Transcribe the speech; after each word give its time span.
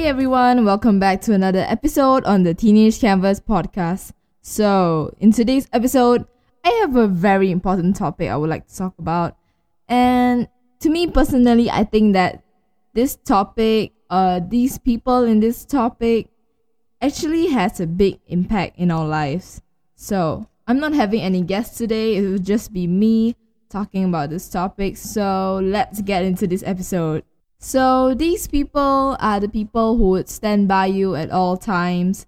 Hey 0.00 0.06
everyone, 0.06 0.64
welcome 0.64 0.98
back 0.98 1.20
to 1.20 1.34
another 1.34 1.58
episode 1.68 2.24
on 2.24 2.42
the 2.42 2.54
Teenage 2.54 2.98
Canvas 3.00 3.38
podcast. 3.38 4.12
So, 4.40 5.14
in 5.20 5.30
today's 5.30 5.68
episode, 5.74 6.26
I 6.64 6.70
have 6.80 6.96
a 6.96 7.06
very 7.06 7.50
important 7.50 7.96
topic 7.96 8.30
I 8.30 8.36
would 8.38 8.48
like 8.48 8.66
to 8.68 8.74
talk 8.74 8.94
about. 8.98 9.36
And 9.90 10.48
to 10.78 10.88
me 10.88 11.06
personally, 11.08 11.70
I 11.70 11.84
think 11.84 12.14
that 12.14 12.42
this 12.94 13.16
topic, 13.16 13.92
uh, 14.08 14.40
these 14.48 14.78
people 14.78 15.24
in 15.24 15.40
this 15.40 15.66
topic 15.66 16.30
actually 17.02 17.48
has 17.48 17.78
a 17.78 17.86
big 17.86 18.20
impact 18.26 18.78
in 18.78 18.90
our 18.90 19.06
lives. 19.06 19.60
So, 19.96 20.48
I'm 20.66 20.80
not 20.80 20.94
having 20.94 21.20
any 21.20 21.42
guests 21.42 21.76
today, 21.76 22.16
it 22.16 22.22
will 22.22 22.38
just 22.38 22.72
be 22.72 22.86
me 22.86 23.36
talking 23.68 24.06
about 24.06 24.30
this 24.30 24.48
topic. 24.48 24.96
So, 24.96 25.60
let's 25.62 26.00
get 26.00 26.24
into 26.24 26.46
this 26.46 26.62
episode. 26.62 27.22
So, 27.62 28.14
these 28.14 28.48
people 28.48 29.18
are 29.20 29.38
the 29.38 29.48
people 29.48 29.98
who 29.98 30.08
would 30.10 30.30
stand 30.30 30.66
by 30.66 30.86
you 30.86 31.14
at 31.14 31.30
all 31.30 31.58
times, 31.58 32.26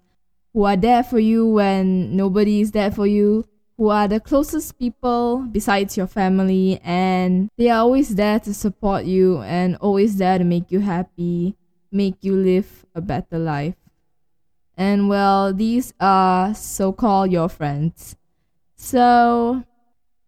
who 0.53 0.63
are 0.65 0.77
there 0.77 1.01
for 1.01 1.17
you 1.17 1.47
when 1.47 2.15
nobody 2.15 2.61
is 2.61 2.69
there 2.69 2.91
for 2.91 3.07
you, 3.07 3.43
who 3.75 3.89
are 3.89 4.07
the 4.07 4.19
closest 4.19 4.77
people 4.77 5.47
besides 5.51 5.97
your 5.97 6.05
family, 6.05 6.79
and 6.83 7.49
they 7.57 7.71
are 7.71 7.79
always 7.79 8.13
there 8.13 8.39
to 8.41 8.53
support 8.53 9.05
you 9.05 9.41
and 9.41 9.75
always 9.77 10.17
there 10.17 10.37
to 10.37 10.43
make 10.43 10.71
you 10.71 10.81
happy, 10.81 11.57
make 11.91 12.17
you 12.21 12.35
live 12.35 12.85
a 12.93 13.01
better 13.01 13.39
life. 13.39 13.75
And 14.77 15.09
well, 15.09 15.51
these 15.51 15.95
are 15.99 16.53
so 16.53 16.93
called 16.93 17.31
your 17.31 17.49
friends. 17.49 18.15
So, 18.75 19.63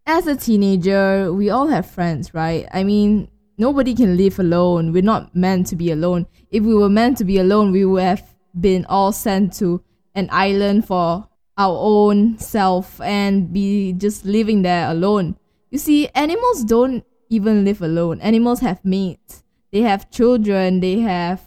as 0.08 0.26
a 0.26 0.36
teenager, 0.36 1.32
we 1.32 1.52
all 1.52 1.68
have 1.68 1.86
friends, 1.86 2.34
right? 2.34 2.68
I 2.74 2.84
mean, 2.84 3.30
nobody 3.58 3.94
can 3.94 4.18
live 4.18 4.40
alone. 4.40 4.92
We're 4.92 5.02
not 5.04 5.36
meant 5.36 5.68
to 5.68 5.76
be 5.76 5.92
alone. 5.92 6.28
If 6.52 6.64
we 6.64 6.74
were 6.74 6.90
meant 6.90 7.18
to 7.18 7.26
be 7.26 7.38
alone, 7.38 7.72
we 7.72 7.86
would 7.86 8.04
have 8.04 8.36
been 8.60 8.86
all 8.86 9.12
sent 9.12 9.54
to 9.54 9.84
an 10.14 10.30
island 10.32 10.86
for 10.86 11.28
our 11.58 11.78
own 11.78 12.38
self 12.38 13.00
and 13.02 13.52
be 13.52 13.94
just 13.94 14.26
living 14.26 14.62
there 14.62 14.90
alone. 14.90 15.38
You 15.72 15.78
see, 15.78 16.08
animals 16.10 16.64
don't 16.64 17.04
even 17.30 17.66
live 17.66 17.82
alone. 17.82 18.22
Animals 18.22 18.60
have 18.60 18.84
mates. 18.84 19.44
They 19.72 19.82
have 19.82 20.10
children, 20.10 20.80
they 20.80 21.00
have 21.00 21.42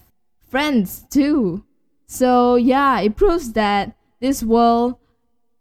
friends 0.51 1.05
too. 1.11 1.65
So 2.07 2.57
yeah, 2.57 3.01
it 3.01 3.17
proves 3.17 3.53
that 3.53 3.97
this 4.21 4.43
world 4.43 4.97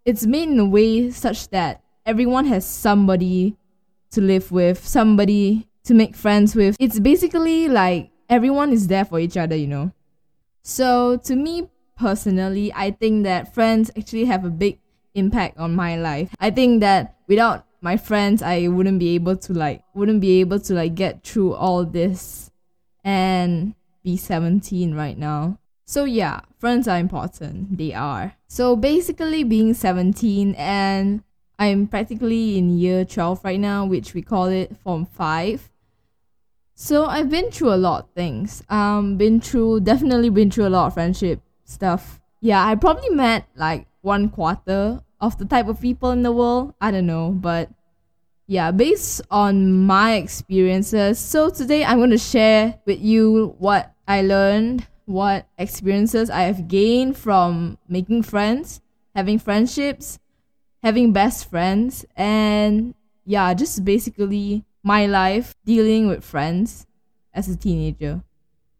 it's 0.05 0.25
made 0.25 0.47
in 0.47 0.57
a 0.57 0.65
way 0.65 1.11
such 1.11 1.49
that 1.49 1.83
everyone 2.05 2.45
has 2.45 2.65
somebody 2.65 3.57
to 4.11 4.21
live 4.21 4.53
with, 4.53 4.87
somebody 4.87 5.66
to 5.88 5.93
make 5.93 6.16
friends 6.16 6.55
with. 6.55 6.75
It's 6.80 6.99
basically 6.99 7.67
like 7.67 8.11
everyone 8.30 8.71
is 8.71 8.88
there 8.88 9.05
for 9.05 9.19
each 9.19 9.38
other, 9.38 9.55
you 9.55 9.67
know. 9.67 9.91
So 10.61 11.17
to 11.23 11.35
me 11.35 11.69
personally, 11.97 12.71
I 12.73 12.91
think 12.91 13.23
that 13.23 13.53
friends 13.53 13.89
actually 13.97 14.25
have 14.25 14.45
a 14.45 14.49
big 14.49 14.80
impact 15.15 15.58
on 15.58 15.75
my 15.75 15.97
life. 15.97 16.35
I 16.39 16.52
think 16.52 16.81
that 16.81 17.15
without 17.27 17.65
my 17.81 17.97
friends, 17.97 18.41
I 18.41 18.67
wouldn't 18.67 18.99
be 18.99 19.15
able 19.15 19.38
to 19.38 19.53
like 19.53 19.83
wouldn't 19.93 20.21
be 20.21 20.39
able 20.41 20.59
to 20.59 20.73
like 20.73 20.95
get 20.95 21.23
through 21.23 21.53
all 21.53 21.85
this 21.85 22.52
and 23.03 23.73
be 24.03 24.17
17 24.17 24.93
right 24.93 25.17
now. 25.17 25.59
So 25.85 26.03
yeah, 26.03 26.41
friends 26.59 26.88
are 26.88 26.99
important. 26.99 27.77
They 27.77 27.93
are. 27.93 28.33
So 28.47 28.75
basically 28.75 29.43
being 29.43 29.73
17 29.73 30.53
and 30.55 31.23
I'm 31.59 31.88
practically 31.88 32.58
in 32.58 32.77
year 32.77 33.05
12 33.05 33.43
right 33.43 33.59
now, 33.59 33.85
which 33.85 34.13
we 34.13 34.21
call 34.21 34.45
it 34.45 34.75
form 34.77 35.05
5. 35.05 35.69
So 36.80 37.08
I've 37.08 37.31
been 37.31 37.49
through 37.49 37.73
a 37.73 37.82
lot 37.82 38.04
of 38.04 38.10
things. 38.11 38.61
Um 38.70 39.17
been 39.17 39.42
through 39.42 39.80
definitely 39.92 40.30
been 40.30 40.52
through 40.52 40.67
a 40.67 40.76
lot 40.77 40.86
of 40.86 40.93
friendship 40.93 41.42
stuff. 41.65 42.21
Yeah, 42.39 42.64
I 42.64 42.76
probably 42.76 43.10
met 43.10 43.48
like 43.55 43.88
one 44.02 44.30
quarter 44.30 45.02
of 45.20 45.39
the 45.39 45.45
type 45.45 45.67
of 45.70 45.82
people 45.82 46.11
in 46.11 46.21
the 46.21 46.32
world. 46.32 46.76
I 46.80 46.92
don't 46.92 47.08
know, 47.08 47.32
but 47.32 47.71
yeah, 48.45 48.70
based 48.70 49.23
on 49.32 49.87
my 49.87 50.17
experiences. 50.17 51.17
So 51.17 51.49
today 51.49 51.83
I'm 51.83 51.98
going 51.98 52.11
to 52.11 52.17
share 52.20 52.80
with 52.86 53.02
you 53.02 53.55
what 53.58 53.92
I 54.08 54.21
learned, 54.21 54.86
what 55.05 55.48
experiences 55.58 56.30
I 56.30 56.42
have 56.43 56.67
gained 56.67 57.17
from 57.17 57.80
making 57.89 58.21
friends, 58.21 58.82
having 59.16 59.39
friendships, 59.39 60.20
having 60.83 61.11
best 61.11 61.49
friends, 61.49 62.05
and 62.16 62.93
yeah, 63.26 63.52
just 63.55 63.83
basically 63.83 64.64
my 64.87 65.05
life 65.05 65.53
dealing 65.65 66.08
with 66.08 66.23
friends 66.23 66.87
as 67.33 67.49
a 67.49 67.58
teenager. 67.58 68.23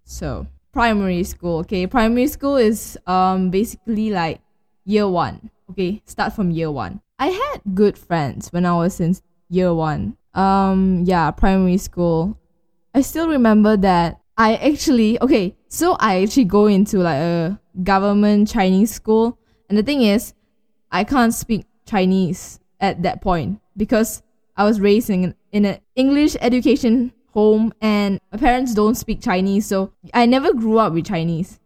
So, 0.06 0.48
primary 0.72 1.26
school, 1.26 1.60
okay? 1.68 1.86
Primary 1.86 2.28
school 2.28 2.56
is 2.56 2.98
um 3.06 3.52
basically 3.52 4.10
like 4.10 4.40
year 4.86 5.04
1. 5.04 5.52
Okay, 5.72 6.02
start 6.06 6.32
from 6.32 6.50
year 6.50 6.72
1. 6.72 7.02
I 7.20 7.28
had 7.28 7.60
good 7.76 7.98
friends 8.00 8.54
when 8.56 8.66
I 8.66 8.72
was 8.72 9.02
in 9.02 9.20
year 9.50 9.74
1. 9.74 10.16
Um 10.34 11.04
yeah, 11.04 11.30
primary 11.32 11.78
school. 11.78 12.40
I 12.96 13.02
still 13.02 13.28
remember 13.28 13.76
that 13.76 14.24
I 14.38 14.56
actually 14.56 15.20
okay, 15.20 15.58
so 15.68 15.98
I 16.00 16.24
actually 16.24 16.48
go 16.48 16.68
into 16.68 17.04
like 17.04 17.20
a 17.20 17.60
government 17.84 18.48
Chinese 18.48 18.96
school 18.96 19.38
and 19.68 19.78
the 19.78 19.84
thing 19.84 20.08
is 20.08 20.34
I 20.90 21.04
can't 21.04 21.34
speak 21.34 21.68
Chinese 21.84 22.64
at 22.80 23.04
that 23.04 23.20
point 23.20 23.60
because 23.76 24.24
I 24.58 24.64
was 24.64 24.82
raised 24.82 25.10
in, 25.12 25.36
in 25.52 25.66
an 25.66 25.80
English 25.96 26.36
education 26.42 27.14
home 27.34 27.72
and 27.80 28.20
my 28.32 28.40
parents 28.40 28.74
don't 28.74 28.96
speak 28.96 29.22
Chinese, 29.22 29.68
so 29.68 29.94
I 30.14 30.26
never 30.26 30.52
grew 30.54 30.80
up 30.80 30.94
with 30.94 31.06
Chinese 31.06 31.60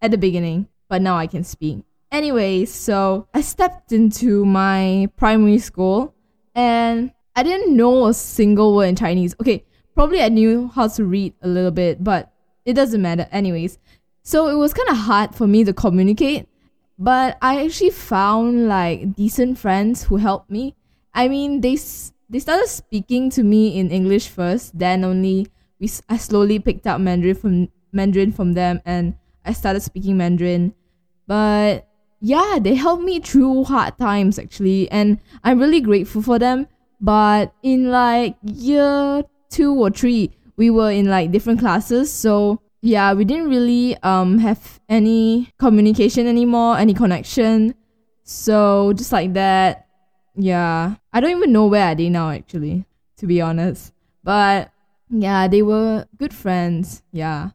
at 0.00 0.12
the 0.12 0.18
beginning, 0.18 0.68
but 0.88 1.02
now 1.02 1.16
I 1.16 1.26
can 1.26 1.42
speak. 1.42 1.82
Anyway, 2.12 2.64
so 2.64 3.26
I 3.34 3.40
stepped 3.40 3.90
into 3.90 4.44
my 4.44 5.08
primary 5.16 5.58
school 5.58 6.14
and 6.54 7.12
I 7.34 7.42
didn't 7.42 7.76
know 7.76 8.06
a 8.06 8.14
single 8.14 8.76
word 8.76 8.84
in 8.90 8.96
Chinese. 8.96 9.34
Okay, 9.40 9.64
probably 9.96 10.22
I 10.22 10.28
knew 10.28 10.68
how 10.68 10.86
to 10.86 11.04
read 11.04 11.34
a 11.42 11.48
little 11.48 11.70
bit, 11.72 12.02
but 12.02 12.32
it 12.64 12.74
doesn't 12.74 13.02
matter 13.02 13.26
anyways. 13.32 13.78
So 14.22 14.48
it 14.48 14.54
was 14.54 14.72
kind 14.72 14.88
of 14.88 14.96
hard 14.96 15.34
for 15.34 15.48
me 15.48 15.64
to 15.64 15.72
communicate, 15.72 16.46
but 16.96 17.36
I 17.42 17.64
actually 17.64 17.90
found 17.90 18.68
like 18.68 19.16
decent 19.16 19.58
friends 19.58 20.04
who 20.04 20.16
helped 20.16 20.50
me. 20.50 20.76
I 21.12 21.26
mean, 21.26 21.60
they 21.60 21.76
they 22.30 22.38
started 22.38 22.68
speaking 22.68 23.28
to 23.30 23.42
me 23.42 23.78
in 23.78 23.90
English 23.90 24.28
first, 24.28 24.78
then 24.78 25.04
only 25.04 25.48
we 25.80 25.90
I 26.08 26.16
slowly 26.16 26.58
picked 26.58 26.86
up 26.86 27.00
Mandarin 27.00 27.34
from 27.34 27.68
Mandarin 27.92 28.32
from 28.32 28.54
them 28.54 28.80
and 28.86 29.14
I 29.44 29.52
started 29.52 29.80
speaking 29.82 30.16
Mandarin. 30.16 30.72
But 31.26 31.88
yeah, 32.20 32.58
they 32.60 32.74
helped 32.76 33.02
me 33.02 33.18
through 33.18 33.64
hard 33.64 33.98
times 33.98 34.38
actually 34.38 34.90
and 34.90 35.18
I'm 35.42 35.58
really 35.58 35.80
grateful 35.80 36.22
for 36.22 36.38
them. 36.38 36.68
But 37.00 37.52
in 37.62 37.90
like 37.90 38.36
year 38.42 39.24
2 39.50 39.74
or 39.74 39.90
3, 39.90 40.30
we 40.56 40.70
were 40.70 40.90
in 40.90 41.08
like 41.08 41.32
different 41.32 41.58
classes, 41.58 42.12
so 42.12 42.60
yeah, 42.82 43.12
we 43.12 43.24
didn't 43.24 43.48
really 43.48 43.96
um 44.02 44.38
have 44.38 44.80
any 44.88 45.50
communication 45.58 46.26
anymore, 46.26 46.78
any 46.78 46.94
connection. 46.94 47.74
So 48.22 48.92
just 48.92 49.10
like 49.10 49.32
that, 49.32 49.88
yeah. 50.42 50.96
I 51.12 51.20
don't 51.20 51.30
even 51.30 51.52
know 51.52 51.66
where 51.66 51.92
are 51.92 51.94
they 51.94 52.08
now 52.08 52.30
actually, 52.30 52.84
to 53.16 53.26
be 53.26 53.40
honest. 53.40 53.92
But 54.22 54.72
yeah, 55.08 55.48
they 55.48 55.62
were 55.62 56.06
good 56.18 56.34
friends. 56.34 57.02
Yeah. 57.12 57.50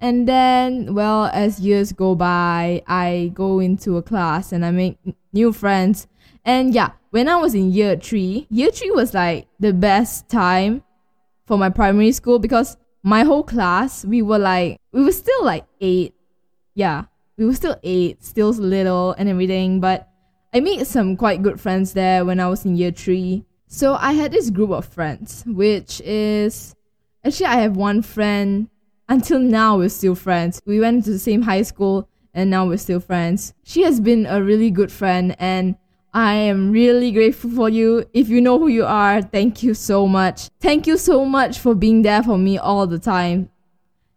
And 0.00 0.28
then, 0.28 0.94
well, 0.94 1.26
as 1.32 1.60
years 1.60 1.92
go 1.92 2.14
by, 2.14 2.82
I 2.86 3.32
go 3.34 3.58
into 3.58 3.96
a 3.96 4.02
class 4.02 4.52
and 4.52 4.64
I 4.64 4.70
make 4.70 4.98
new 5.32 5.52
friends. 5.52 6.06
And 6.44 6.72
yeah, 6.72 6.92
when 7.10 7.28
I 7.28 7.36
was 7.36 7.54
in 7.54 7.72
year 7.72 7.96
three, 7.96 8.46
year 8.50 8.70
three 8.70 8.90
was 8.90 9.12
like 9.12 9.48
the 9.58 9.72
best 9.72 10.28
time 10.28 10.82
for 11.46 11.58
my 11.58 11.68
primary 11.68 12.12
school 12.12 12.38
because 12.38 12.76
my 13.02 13.22
whole 13.24 13.42
class, 13.42 14.04
we 14.04 14.22
were 14.22 14.38
like, 14.38 14.78
we 14.92 15.02
were 15.02 15.12
still 15.12 15.44
like 15.44 15.64
eight. 15.80 16.14
Yeah, 16.74 17.04
we 17.36 17.46
were 17.46 17.54
still 17.54 17.76
eight, 17.82 18.22
still 18.22 18.50
little 18.50 19.12
and 19.18 19.28
everything. 19.28 19.80
But 19.80 20.07
I 20.52 20.60
made 20.60 20.86
some 20.86 21.16
quite 21.16 21.42
good 21.42 21.60
friends 21.60 21.92
there 21.92 22.24
when 22.24 22.40
I 22.40 22.48
was 22.48 22.64
in 22.64 22.76
year 22.76 22.90
three. 22.90 23.44
So 23.66 23.94
I 23.94 24.12
had 24.12 24.32
this 24.32 24.48
group 24.48 24.70
of 24.70 24.86
friends, 24.86 25.44
which 25.46 26.00
is 26.00 26.74
actually 27.24 27.46
I 27.46 27.56
have 27.56 27.76
one 27.76 28.02
friend. 28.02 28.68
Until 29.10 29.38
now, 29.38 29.76
we're 29.76 29.88
still 29.88 30.14
friends. 30.14 30.60
We 30.66 30.80
went 30.80 31.04
to 31.04 31.10
the 31.10 31.18
same 31.18 31.42
high 31.42 31.62
school 31.62 32.08
and 32.32 32.50
now 32.50 32.66
we're 32.66 32.78
still 32.78 33.00
friends. 33.00 33.52
She 33.64 33.82
has 33.82 34.00
been 34.00 34.26
a 34.26 34.42
really 34.42 34.70
good 34.70 34.92
friend 34.92 35.36
and 35.38 35.76
I 36.14 36.34
am 36.34 36.70
really 36.70 37.12
grateful 37.12 37.50
for 37.50 37.68
you. 37.68 38.04
If 38.14 38.28
you 38.28 38.40
know 38.40 38.58
who 38.58 38.68
you 38.68 38.84
are, 38.84 39.20
thank 39.20 39.62
you 39.62 39.74
so 39.74 40.06
much. 40.06 40.48
Thank 40.60 40.86
you 40.86 40.96
so 40.96 41.24
much 41.24 41.58
for 41.58 41.74
being 41.74 42.02
there 42.02 42.22
for 42.22 42.38
me 42.38 42.56
all 42.56 42.86
the 42.86 42.98
time. 42.98 43.50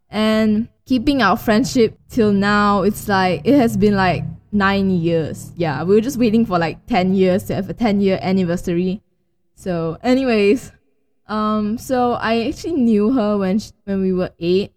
And 0.09 0.69
keeping 0.85 1.21
our 1.21 1.37
friendship 1.37 1.97
till 2.09 2.31
now, 2.31 2.83
it's 2.83 3.07
like, 3.07 3.41
it 3.43 3.55
has 3.55 3.75
been 3.75 3.95
like 3.95 4.23
nine 4.51 4.89
years. 4.89 5.51
Yeah, 5.55 5.83
we 5.83 5.95
were 5.95 6.01
just 6.01 6.17
waiting 6.17 6.45
for 6.45 6.57
like 6.57 6.85
10 6.87 7.13
years 7.13 7.43
to 7.45 7.55
have 7.55 7.69
a 7.69 7.73
10 7.73 8.01
year 8.01 8.19
anniversary. 8.21 9.01
So, 9.55 9.97
anyways, 10.03 10.71
um, 11.27 11.77
so 11.77 12.13
I 12.13 12.47
actually 12.47 12.73
knew 12.73 13.13
her 13.13 13.37
when 13.37 13.59
she, 13.59 13.71
when 13.85 14.01
we 14.01 14.13
were 14.13 14.31
eight. 14.39 14.73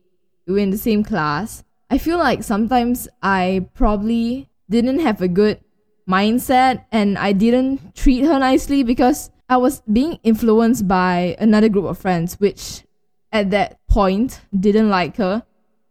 We 0.46 0.54
were 0.54 0.60
in 0.60 0.70
the 0.70 0.78
same 0.78 1.02
class. 1.02 1.64
I 1.90 1.94
I 1.94 1.98
feel 1.98 2.18
like 2.18 2.42
sometimes 2.42 3.06
I 3.22 3.68
probably 3.74 4.48
didn't 4.68 4.98
have 4.98 5.22
a 5.22 5.28
good 5.28 5.60
mindset 6.08 6.84
and 6.90 7.16
I 7.16 7.30
didn't 7.30 7.94
treat 7.94 8.24
her 8.24 8.36
nicely 8.40 8.82
because 8.82 9.30
I 9.48 9.58
was 9.58 9.80
being 9.82 10.18
influenced 10.24 10.88
by 10.88 11.36
another 11.38 11.68
group 11.68 11.84
of 11.84 11.96
friends, 11.96 12.40
which 12.40 12.82
at 13.30 13.50
that 13.50 13.78
point 13.86 14.40
didn't 14.58 14.90
like 14.90 15.18
her. 15.18 15.44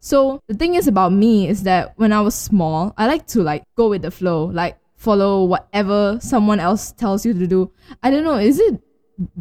So 0.04 0.42
the 0.50 0.54
thing 0.54 0.76
is 0.76 0.90
about 0.90 1.14
me 1.14 1.48
is 1.48 1.64
that 1.64 1.94
when 1.96 2.12
I 2.12 2.20
was 2.20 2.36
small, 2.36 2.94
I 2.98 3.08
like 3.08 3.26
to 3.28 3.42
like 3.42 3.64
go 3.78 3.88
with 3.88 4.02
the 4.02 4.12
flow, 4.12 4.52
like 4.52 4.78
follow 4.98 5.46
whatever 5.46 6.20
someone 6.20 6.60
else 6.60 6.92
tells 6.92 7.26
you 7.26 7.34
to 7.34 7.48
do. 7.48 7.72
I 8.04 8.12
don't 8.12 8.26
know, 8.26 8.36
is 8.36 8.60
it 8.60 8.82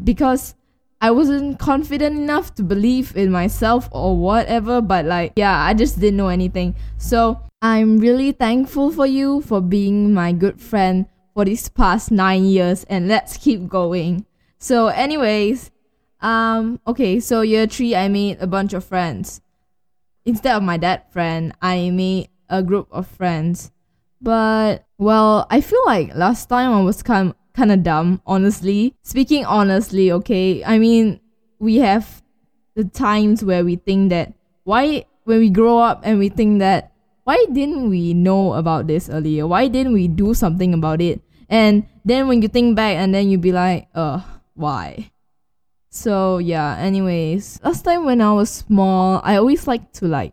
because 0.05 0.55
I 1.01 1.11
wasn't 1.11 1.59
confident 1.59 2.17
enough 2.17 2.55
to 2.55 2.63
believe 2.63 3.17
in 3.17 3.33
myself 3.33 3.89
or 3.91 4.17
whatever, 4.17 4.81
but 4.81 5.05
like, 5.05 5.33
yeah, 5.35 5.59
I 5.67 5.75
just 5.75 5.99
didn't 5.99 6.17
know 6.17 6.29
anything. 6.29 6.77
So 6.97 7.43
I'm 7.61 7.99
really 7.99 8.31
thankful 8.31 8.93
for 8.93 9.05
you 9.05 9.41
for 9.41 9.61
being 9.61 10.15
my 10.15 10.31
good 10.31 10.61
friend 10.61 11.07
for 11.35 11.45
these 11.45 11.69
past 11.71 12.13
nine 12.13 12.45
years, 12.45 12.85
and 12.85 13.09
let's 13.09 13.37
keep 13.37 13.67
going. 13.67 14.27
So, 14.59 14.87
anyways, 14.87 15.73
um, 16.21 16.79
okay, 16.87 17.19
so 17.19 17.41
year 17.41 17.67
three, 17.67 17.97
I 17.97 18.07
made 18.07 18.39
a 18.41 18.47
bunch 18.47 18.75
of 18.75 18.85
friends. 18.85 19.41
Instead 20.25 20.57
of 20.57 20.63
my 20.63 20.77
dad 20.77 21.03
friend, 21.11 21.53
I 21.61 21.91
made 21.91 22.29
a 22.49 22.63
group 22.63 22.89
of 22.91 23.07
friends. 23.07 23.73
But 24.21 24.85
well, 24.99 25.47
I 25.51 25.61
feel 25.61 25.83
like 25.87 26.15
last 26.15 26.49
time 26.49 26.73
I 26.73 26.83
was 26.83 27.03
kind 27.03 27.35
kind 27.55 27.73
of 27.73 27.83
dumb, 27.83 28.23
honestly. 28.27 28.95
Speaking 29.03 29.45
honestly, 29.45 30.13
okay, 30.13 30.65
I 30.65 30.79
mean, 30.79 31.21
we 31.59 31.77
have 31.77 32.23
the 32.75 32.85
times 32.85 33.45
where 33.45 33.65
we 33.65 33.77
think 33.77 34.11
that 34.11 34.33
why, 34.65 35.05
when 35.25 35.39
we 35.39 35.51
grow 35.51 35.79
up 35.79 36.03
and 36.05 36.19
we 36.19 36.29
think 36.29 36.61
that 36.61 36.93
why 37.25 37.45
didn't 37.53 37.91
we 37.91 38.15
know 38.15 38.55
about 38.55 38.87
this 38.87 39.09
earlier? 39.09 39.47
Why 39.47 39.69
didn't 39.69 39.93
we 39.93 40.09
do 40.09 40.35
something 40.35 40.75
about 40.75 41.01
it? 41.01 41.21
And 41.49 41.87
then 42.05 42.27
when 42.27 42.43
you 42.43 42.49
think 42.49 42.75
back 42.75 42.97
and 42.97 43.15
then 43.15 43.29
you 43.29 43.39
be 43.39 43.53
like, 43.53 43.89
uh, 43.95 44.21
why? 44.55 45.12
So 45.93 46.39
yeah, 46.39 46.79
anyways, 46.79 47.61
last 47.63 47.85
time 47.85 48.07
when 48.07 48.23
I 48.23 48.33
was 48.33 48.49
small, 48.49 49.21
I 49.23 49.37
always 49.37 49.67
like 49.67 49.93
to 50.01 50.07
like 50.09 50.33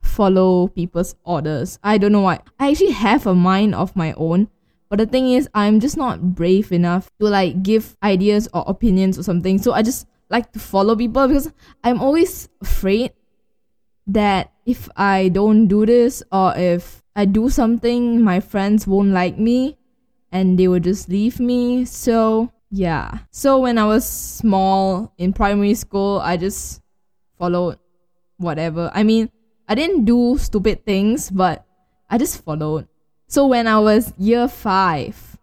follow 0.00 0.68
people's 0.68 1.14
orders. 1.22 1.78
I 1.84 1.98
don't 1.98 2.12
know 2.12 2.22
why. 2.22 2.40
I 2.58 2.70
actually 2.70 2.92
have 2.92 3.26
a 3.26 3.34
mind 3.34 3.74
of 3.74 3.94
my 3.94 4.14
own, 4.14 4.48
but 4.88 4.98
the 4.98 5.04
thing 5.04 5.30
is, 5.32 5.50
I'm 5.52 5.80
just 5.80 5.98
not 5.98 6.34
brave 6.34 6.72
enough 6.72 7.10
to 7.20 7.26
like 7.26 7.62
give 7.62 7.94
ideas 8.02 8.48
or 8.54 8.64
opinions 8.66 9.18
or 9.18 9.22
something. 9.22 9.58
So 9.58 9.72
I 9.72 9.82
just 9.82 10.06
like 10.30 10.50
to 10.52 10.58
follow 10.58 10.96
people 10.96 11.28
because 11.28 11.52
I'm 11.84 12.00
always 12.00 12.48
afraid 12.62 13.12
that 14.06 14.50
if 14.64 14.88
I 14.96 15.28
don't 15.28 15.66
do 15.66 15.84
this 15.84 16.22
or 16.32 16.56
if 16.56 17.02
I 17.14 17.26
do 17.26 17.50
something, 17.50 18.24
my 18.24 18.40
friends 18.40 18.86
won't 18.86 19.10
like 19.10 19.38
me 19.38 19.76
and 20.32 20.58
they 20.58 20.68
will 20.68 20.80
just 20.80 21.10
leave 21.10 21.38
me. 21.38 21.84
So 21.84 22.50
yeah. 22.70 23.18
So 23.30 23.58
when 23.58 23.78
I 23.78 23.84
was 23.84 24.06
small 24.08 25.12
in 25.18 25.32
primary 25.32 25.74
school, 25.74 26.20
I 26.22 26.36
just 26.36 26.80
followed 27.38 27.78
whatever. 28.38 28.90
I 28.94 29.02
mean, 29.02 29.30
I 29.68 29.74
didn't 29.74 30.04
do 30.04 30.38
stupid 30.38 30.84
things, 30.84 31.30
but 31.30 31.64
I 32.08 32.18
just 32.18 32.42
followed. 32.42 32.88
So 33.28 33.46
when 33.46 33.66
I 33.66 33.78
was 33.78 34.12
year 34.18 34.48
five, 34.48 35.38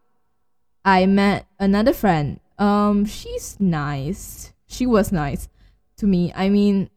I 0.86 1.06
met 1.06 1.46
another 1.60 1.94
friend. 1.94 2.40
Um, 2.58 3.06
she's 3.06 3.58
nice. 3.60 4.54
She 4.68 4.86
was 4.86 5.12
nice 5.12 5.50
to 5.98 6.08
me. 6.08 6.32
I 6.36 6.50
mean, 6.50 6.90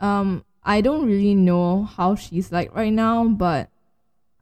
um, 0.00 0.44
I 0.64 0.80
don't 0.80 1.06
really 1.06 1.34
know 1.34 1.84
how 1.84 2.14
she's 2.14 2.50
like 2.50 2.74
right 2.74 2.92
now, 2.92 3.24
but 3.24 3.70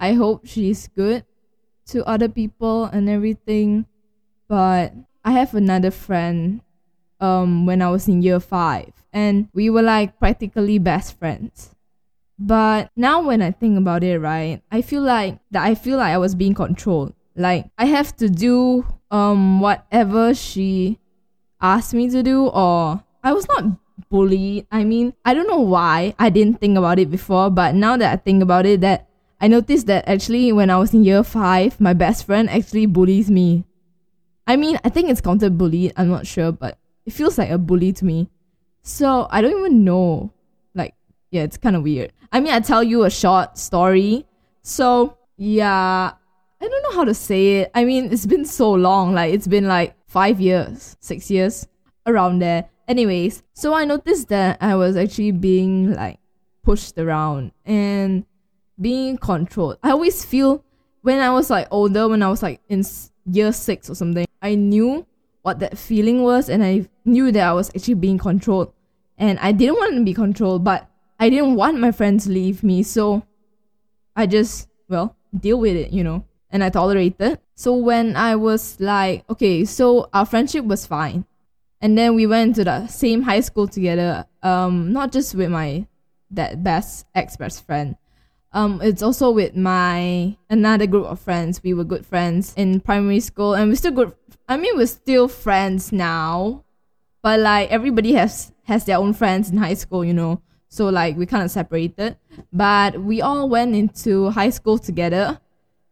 I 0.01 0.15
hope 0.15 0.47
she's 0.47 0.89
good 0.89 1.25
to 1.87 2.05
other 2.05 2.29
people 2.29 2.85
and 2.87 3.09
everything. 3.09 3.87
But 4.49 4.93
I 5.25 5.33
have 5.33 5.55
another 5.55 5.91
friend 5.91 6.61
um 7.21 7.67
when 7.67 7.81
I 7.81 7.91
was 7.91 8.09
in 8.09 8.23
year 8.23 8.41
5 8.41 8.93
and 9.13 9.49
we 9.55 9.71
were 9.71 9.83
like 9.83 10.19
practically 10.19 10.79
best 10.79 11.19
friends. 11.19 11.75
But 12.39 12.91
now 12.97 13.23
when 13.23 13.41
I 13.41 13.53
think 13.53 13.79
about 13.79 14.03
it, 14.03 14.19
right, 14.19 14.61
I 14.71 14.83
feel 14.83 15.03
like 15.03 15.39
that 15.53 15.65
I 15.65 15.75
feel 15.75 15.99
like 15.99 16.13
I 16.13 16.19
was 16.19 16.35
being 16.35 16.55
controlled. 16.55 17.15
Like 17.37 17.67
I 17.79 17.87
have 17.87 18.17
to 18.17 18.29
do 18.29 18.85
um 19.11 19.61
whatever 19.61 20.35
she 20.35 20.99
asked 21.61 21.95
me 21.95 22.11
to 22.11 22.23
do 22.23 22.49
or 22.49 23.03
I 23.23 23.33
was 23.33 23.49
not 23.49 23.65
bullied. 24.11 24.67
I 24.71 24.85
mean, 24.85 25.15
I 25.25 25.33
don't 25.33 25.49
know 25.49 25.61
why 25.61 26.15
I 26.19 26.29
didn't 26.29 26.61
think 26.61 26.77
about 26.77 26.99
it 26.99 27.11
before, 27.11 27.51
but 27.51 27.75
now 27.75 27.97
that 27.97 28.13
I 28.13 28.17
think 28.17 28.43
about 28.43 28.67
it 28.67 28.81
that 28.83 29.09
I 29.41 29.49
noticed 29.49 29.87
that 29.87 30.07
actually 30.09 30.53
when 30.53 30.71
I 30.71 30.77
was 30.77 30.93
in 30.93 31.05
year 31.05 31.23
5, 31.23 31.81
my 31.81 31.93
best 31.93 32.27
friend 32.27 32.51
actually 32.51 32.87
bullies 32.87 33.31
me. 33.31 33.65
I 34.47 34.57
mean, 34.57 34.79
I 34.85 34.89
think 34.89 35.11
it's 35.11 35.21
counted 35.21 35.57
bully, 35.57 35.93
I'm 35.97 36.09
not 36.09 36.27
sure, 36.27 36.53
but 36.53 36.79
it 37.07 37.13
feels 37.13 37.39
like 37.39 37.51
a 37.51 37.59
bully 37.59 37.93
to 37.95 38.05
me. 38.05 38.29
So, 38.83 39.27
I 39.31 39.41
don't 39.41 39.59
even 39.59 39.85
know 39.85 40.33
Like, 40.75 40.95
yeah, 41.31 41.43
it's 41.43 41.57
kind 41.57 41.77
of 41.77 41.83
weird. 41.83 42.13
I 42.33 42.41
mean, 42.41 42.53
I 42.53 42.61
tell 42.61 42.83
you 42.83 43.05
a 43.05 43.11
short 43.11 43.57
story. 43.59 44.27
So, 44.63 45.17
yeah, 45.37 46.13
I 46.61 46.69
don't 46.69 46.83
know 46.83 46.97
how 46.97 47.05
to 47.05 47.15
say 47.15 47.61
it. 47.61 47.71
I 47.75 47.85
mean, 47.85 48.13
it's 48.13 48.27
been 48.27 48.45
so 48.45 48.73
long. 48.73 49.15
Like, 49.15 49.33
it's 49.33 49.47
been 49.47 49.67
like 49.67 49.95
five 50.07 50.41
years, 50.41 50.97
six 51.01 51.31
years, 51.31 51.67
around 52.07 52.41
there. 52.41 52.69
Anyways, 52.87 53.43
so 53.55 53.73
I 53.73 53.85
noticed 53.85 54.29
that 54.29 54.59
I 54.61 54.75
was 54.75 54.97
actually 54.97 55.33
being 55.33 55.95
like 55.95 56.19
pushed 56.63 56.99
around 56.99 57.53
and 57.65 58.27
being 58.81 59.17
controlled. 59.17 59.79
I 59.83 59.91
always 59.91 60.25
feel 60.25 60.65
when 61.03 61.21
I 61.21 61.31
was 61.31 61.49
like 61.51 61.69
older, 61.71 62.09
when 62.09 62.23
I 62.23 62.29
was 62.29 62.43
like 62.43 62.61
in 62.69 62.83
year 63.27 63.53
six 63.53 63.89
or 63.91 63.95
something, 63.95 64.27
I 64.43 64.55
knew 64.55 65.07
what 65.43 65.59
that 65.61 65.79
feeling 65.79 66.23
was 66.23 66.49
and 66.49 66.65
I 66.65 66.89
knew 67.05 67.31
that 67.33 67.47
I 67.47 67.53
was 67.53 67.71
actually 67.71 67.95
being 67.95 68.19
controlled. 68.19 68.73
And 69.19 69.39
I 69.39 69.53
didn't 69.53 69.77
want 69.77 69.95
to 69.95 70.05
be 70.05 70.15
controlled, 70.15 70.65
but 70.65 70.89
I 71.21 71.31
didn't 71.31 71.55
want 71.55 71.79
my 71.79 71.93
friends 71.93 72.25
to 72.25 72.31
leave 72.31 72.65
me, 72.65 72.83
so 72.83 73.23
I 74.17 74.27
just, 74.27 74.69
well, 74.89 75.17
deal 75.39 75.59
with 75.59 75.77
it, 75.77 75.93
you 75.93 76.03
know, 76.03 76.25
and 76.51 76.65
I 76.65 76.71
tolerated. 76.71 77.39
So 77.55 77.77
when 77.77 78.17
I 78.17 78.37
was 78.37 78.81
like, 78.81 79.25
okay, 79.31 79.65
so 79.65 80.09
our 80.13 80.27
friendship 80.27 80.65
was 80.65 80.87
fine. 80.87 81.25
And 81.81 81.97
then 81.97 82.15
we 82.15 82.27
went 82.27 82.57
to 82.57 82.65
the 82.65 82.87
same 82.89 83.23
high 83.23 83.41
school 83.41 83.69
together, 83.69 84.27
um, 84.43 84.93
not 84.93 85.13
just 85.13 85.35
with 85.35 85.51
my 85.51 85.87
that 86.31 86.65
best 86.65 87.07
ex 87.15 87.37
best 87.37 87.65
friend. 87.67 87.97
Um, 88.55 88.81
it's 88.81 89.03
also 89.03 89.33
with 89.33 89.57
my 89.57 90.37
another 90.49 90.87
group 90.87 91.07
of 91.07 91.19
friends. 91.19 91.61
We 91.63 91.75
were 91.75 91.83
good 91.83 92.07
friends 92.07 92.55
in 92.57 92.79
primary 92.81 93.19
school, 93.19 93.55
and 93.55 93.69
we're 93.69 93.75
still 93.75 93.91
good. 93.91 94.15
I 94.49 94.57
mean, 94.57 94.77
we're 94.77 94.87
still 94.87 95.27
friends 95.27 95.91
now, 95.91 96.63
but 97.21 97.41
like 97.41 97.71
everybody 97.71 98.13
has 98.13 98.53
has 98.63 98.85
their 98.85 98.99
own 98.99 99.13
friends 99.13 99.51
in 99.51 99.57
high 99.57 99.75
school, 99.75 100.05
you 100.05 100.15
know. 100.15 100.41
So 100.69 100.89
like 100.89 101.17
we 101.17 101.27
kind 101.27 101.43
of 101.43 101.51
separated, 101.51 102.17
but 102.53 103.03
we 103.03 103.21
all 103.21 103.49
went 103.49 103.75
into 103.75 104.31
high 104.31 104.51
school 104.51 104.79
together. 104.79 105.41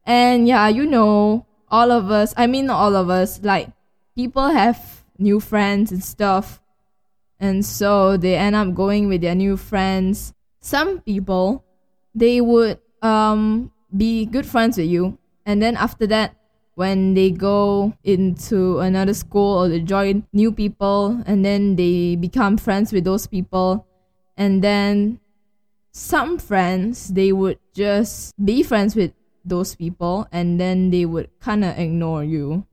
And 0.07 0.47
yeah, 0.47 0.69
you 0.69 0.87
know, 0.87 1.47
all 1.69 1.91
of 1.91 2.13
us, 2.13 2.33
I 2.37 2.47
mean 2.47 2.67
not 2.67 2.79
all 2.79 2.95
of 2.95 3.11
us, 3.11 3.43
like 3.43 3.71
people 4.15 4.49
have 4.49 5.03
new 5.19 5.41
friends 5.41 5.91
and 5.91 6.03
stuff. 6.03 6.61
And 7.41 7.67
so 7.67 8.17
they 8.17 8.37
end 8.37 8.55
up 8.55 8.73
going 8.73 9.09
with 9.09 9.21
their 9.21 9.35
new 9.35 9.57
friends. 9.57 10.33
Some 10.61 11.01
people 11.01 11.65
they 12.15 12.41
would 12.41 12.79
um 13.03 13.71
be 13.97 14.27
good 14.27 14.47
friends 14.47 14.77
with 14.77 14.89
you. 14.89 15.19
And 15.45 15.61
then 15.61 15.77
after 15.77 16.07
that, 16.09 16.37
when 16.75 17.15
they 17.15 17.31
go 17.31 17.93
into 18.05 18.81
another 18.81 19.15
school 19.15 19.59
or 19.59 19.69
they 19.69 19.81
join 19.81 20.27
new 20.33 20.51
people 20.53 21.23
and 21.27 21.45
then 21.45 21.77
they 21.77 22.17
become 22.17 22.57
friends 22.57 22.93
with 22.93 23.05
those 23.05 23.27
people. 23.27 23.87
And 24.37 24.65
then 24.65 25.21
some 25.93 26.39
friends 26.39 27.09
they 27.09 27.33
would 27.33 27.59
just 27.75 28.33
be 28.43 28.63
friends 28.63 28.97
with 28.97 29.13
those 29.45 29.75
people 29.75 30.27
and 30.33 30.59
then 30.59 30.91
they 30.91 31.05
would 31.05 31.29
kind 31.41 31.65
of 31.65 31.79
ignore 31.79 32.25
you. 32.25 32.67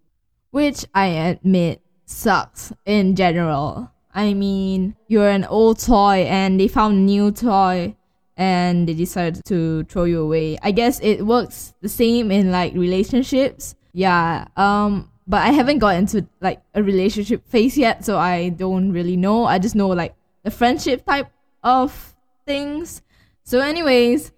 Which 0.52 0.86
i 0.96 1.08
admit 1.08 1.82
sucks 2.06 2.74
in 2.86 3.16
general. 3.16 3.92
I 4.14 4.34
mean 4.34 4.96
you're 5.08 5.30
an 5.30 5.46
old 5.46 5.80
toy 5.80 6.24
and 6.24 6.60
they 6.60 6.68
found 6.68 7.06
new 7.06 7.32
toy 7.32 7.96
and 8.40 8.88
they 8.88 8.96
decided 8.96 9.46
to 9.46 9.84
throw 9.84 10.06
you 10.06 10.22
away 10.22 10.58
i 10.64 10.72
guess 10.72 11.00
it 11.02 11.24
works 11.24 11.76
the 11.82 11.90
same 11.90 12.32
in 12.32 12.50
like 12.50 12.74
relationships 12.74 13.76
yeah 13.94 14.48
um 14.58 15.12
but 15.28 15.42
i 15.42 15.50
haven't 15.50 15.78
got 15.78 15.96
into 15.96 16.26
like 16.42 16.60
a 16.74 16.82
relationship 16.82 17.48
phase 17.48 17.78
yet 17.78 18.04
so 18.04 18.18
i 18.18 18.50
don't 18.50 18.92
really 18.92 19.18
know 19.18 19.46
i 19.46 19.60
just 19.60 19.76
know 19.76 19.90
like 19.90 20.16
the 20.44 20.50
friendship 20.50 21.06
type 21.06 21.30
of 21.64 22.16
things. 22.46 23.02
So, 23.44 23.60
anyways, 23.60 24.32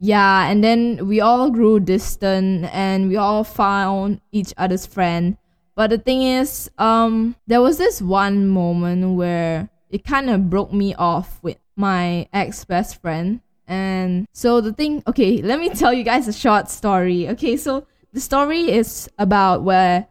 yeah, 0.00 0.48
and 0.48 0.62
then 0.62 1.06
we 1.06 1.20
all 1.20 1.50
grew 1.50 1.80
distant 1.80 2.64
and 2.72 3.08
we 3.08 3.16
all 3.16 3.44
found 3.44 4.20
each 4.32 4.54
other's 4.56 4.86
friend. 4.86 5.36
But 5.74 5.90
the 5.90 5.98
thing 5.98 6.22
is, 6.22 6.70
um, 6.78 7.36
there 7.46 7.62
was 7.62 7.78
this 7.78 8.02
one 8.02 8.48
moment 8.48 9.16
where 9.16 9.70
it 9.90 10.04
kind 10.04 10.28
of 10.28 10.50
broke 10.50 10.72
me 10.72 10.94
off 10.94 11.42
with 11.42 11.58
my 11.78 12.28
ex 12.32 12.64
best 12.64 13.00
friend. 13.00 13.40
And 13.66 14.26
so 14.32 14.60
the 14.60 14.72
thing, 14.72 15.02
okay, 15.06 15.40
let 15.40 15.60
me 15.60 15.68
tell 15.74 15.92
you 15.92 16.02
guys 16.02 16.28
a 16.28 16.32
short 16.32 16.68
story. 16.68 17.28
Okay, 17.28 17.56
so 17.56 17.86
the 18.12 18.20
story 18.20 18.70
is 18.70 19.08
about 19.18 19.62
where 19.62 20.06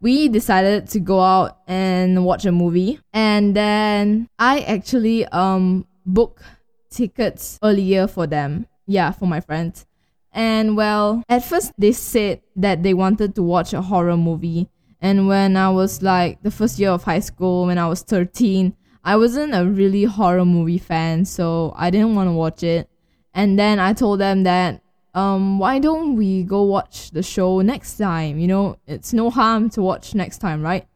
we 0.00 0.28
decided 0.28 0.88
to 0.88 1.00
go 1.00 1.20
out 1.20 1.58
and 1.68 2.24
watch 2.24 2.46
a 2.46 2.52
movie. 2.52 2.98
And 3.12 3.54
then 3.54 4.28
I 4.38 4.60
actually 4.60 5.26
um 5.26 5.86
booked 6.06 6.42
tickets 6.90 7.58
earlier 7.62 8.06
for 8.06 8.26
them. 8.26 8.66
Yeah, 8.86 9.12
for 9.12 9.26
my 9.26 9.40
friends. 9.40 9.86
And 10.32 10.76
well, 10.76 11.22
at 11.28 11.44
first 11.44 11.72
they 11.76 11.92
said 11.92 12.40
that 12.56 12.82
they 12.82 12.94
wanted 12.94 13.34
to 13.34 13.42
watch 13.42 13.72
a 13.72 13.82
horror 13.82 14.16
movie. 14.16 14.68
And 15.02 15.26
when 15.26 15.56
I 15.56 15.70
was 15.70 16.02
like 16.02 16.42
the 16.42 16.50
first 16.50 16.78
year 16.78 16.90
of 16.90 17.04
high 17.04 17.20
school, 17.20 17.66
when 17.66 17.78
I 17.78 17.88
was 17.88 18.02
13, 18.02 18.74
I 19.04 19.16
wasn't 19.16 19.54
a 19.54 19.64
really 19.64 20.04
horror 20.04 20.44
movie 20.44 20.78
fan, 20.78 21.24
so 21.24 21.72
I 21.76 21.90
didn't 21.90 22.14
want 22.14 22.28
to 22.28 22.32
watch 22.32 22.62
it. 22.62 22.88
And 23.34 23.58
then 23.58 23.78
I 23.78 23.92
told 23.92 24.20
them 24.20 24.42
that 24.44 24.82
um 25.14 25.58
why 25.58 25.80
don't 25.80 26.14
we 26.16 26.44
go 26.44 26.62
watch 26.62 27.10
the 27.10 27.22
show 27.22 27.60
next 27.60 27.96
time? 27.96 28.38
You 28.38 28.46
know, 28.46 28.76
it's 28.86 29.12
no 29.12 29.30
harm 29.30 29.70
to 29.70 29.82
watch 29.82 30.14
next 30.14 30.38
time, 30.38 30.62
right? 30.62 30.86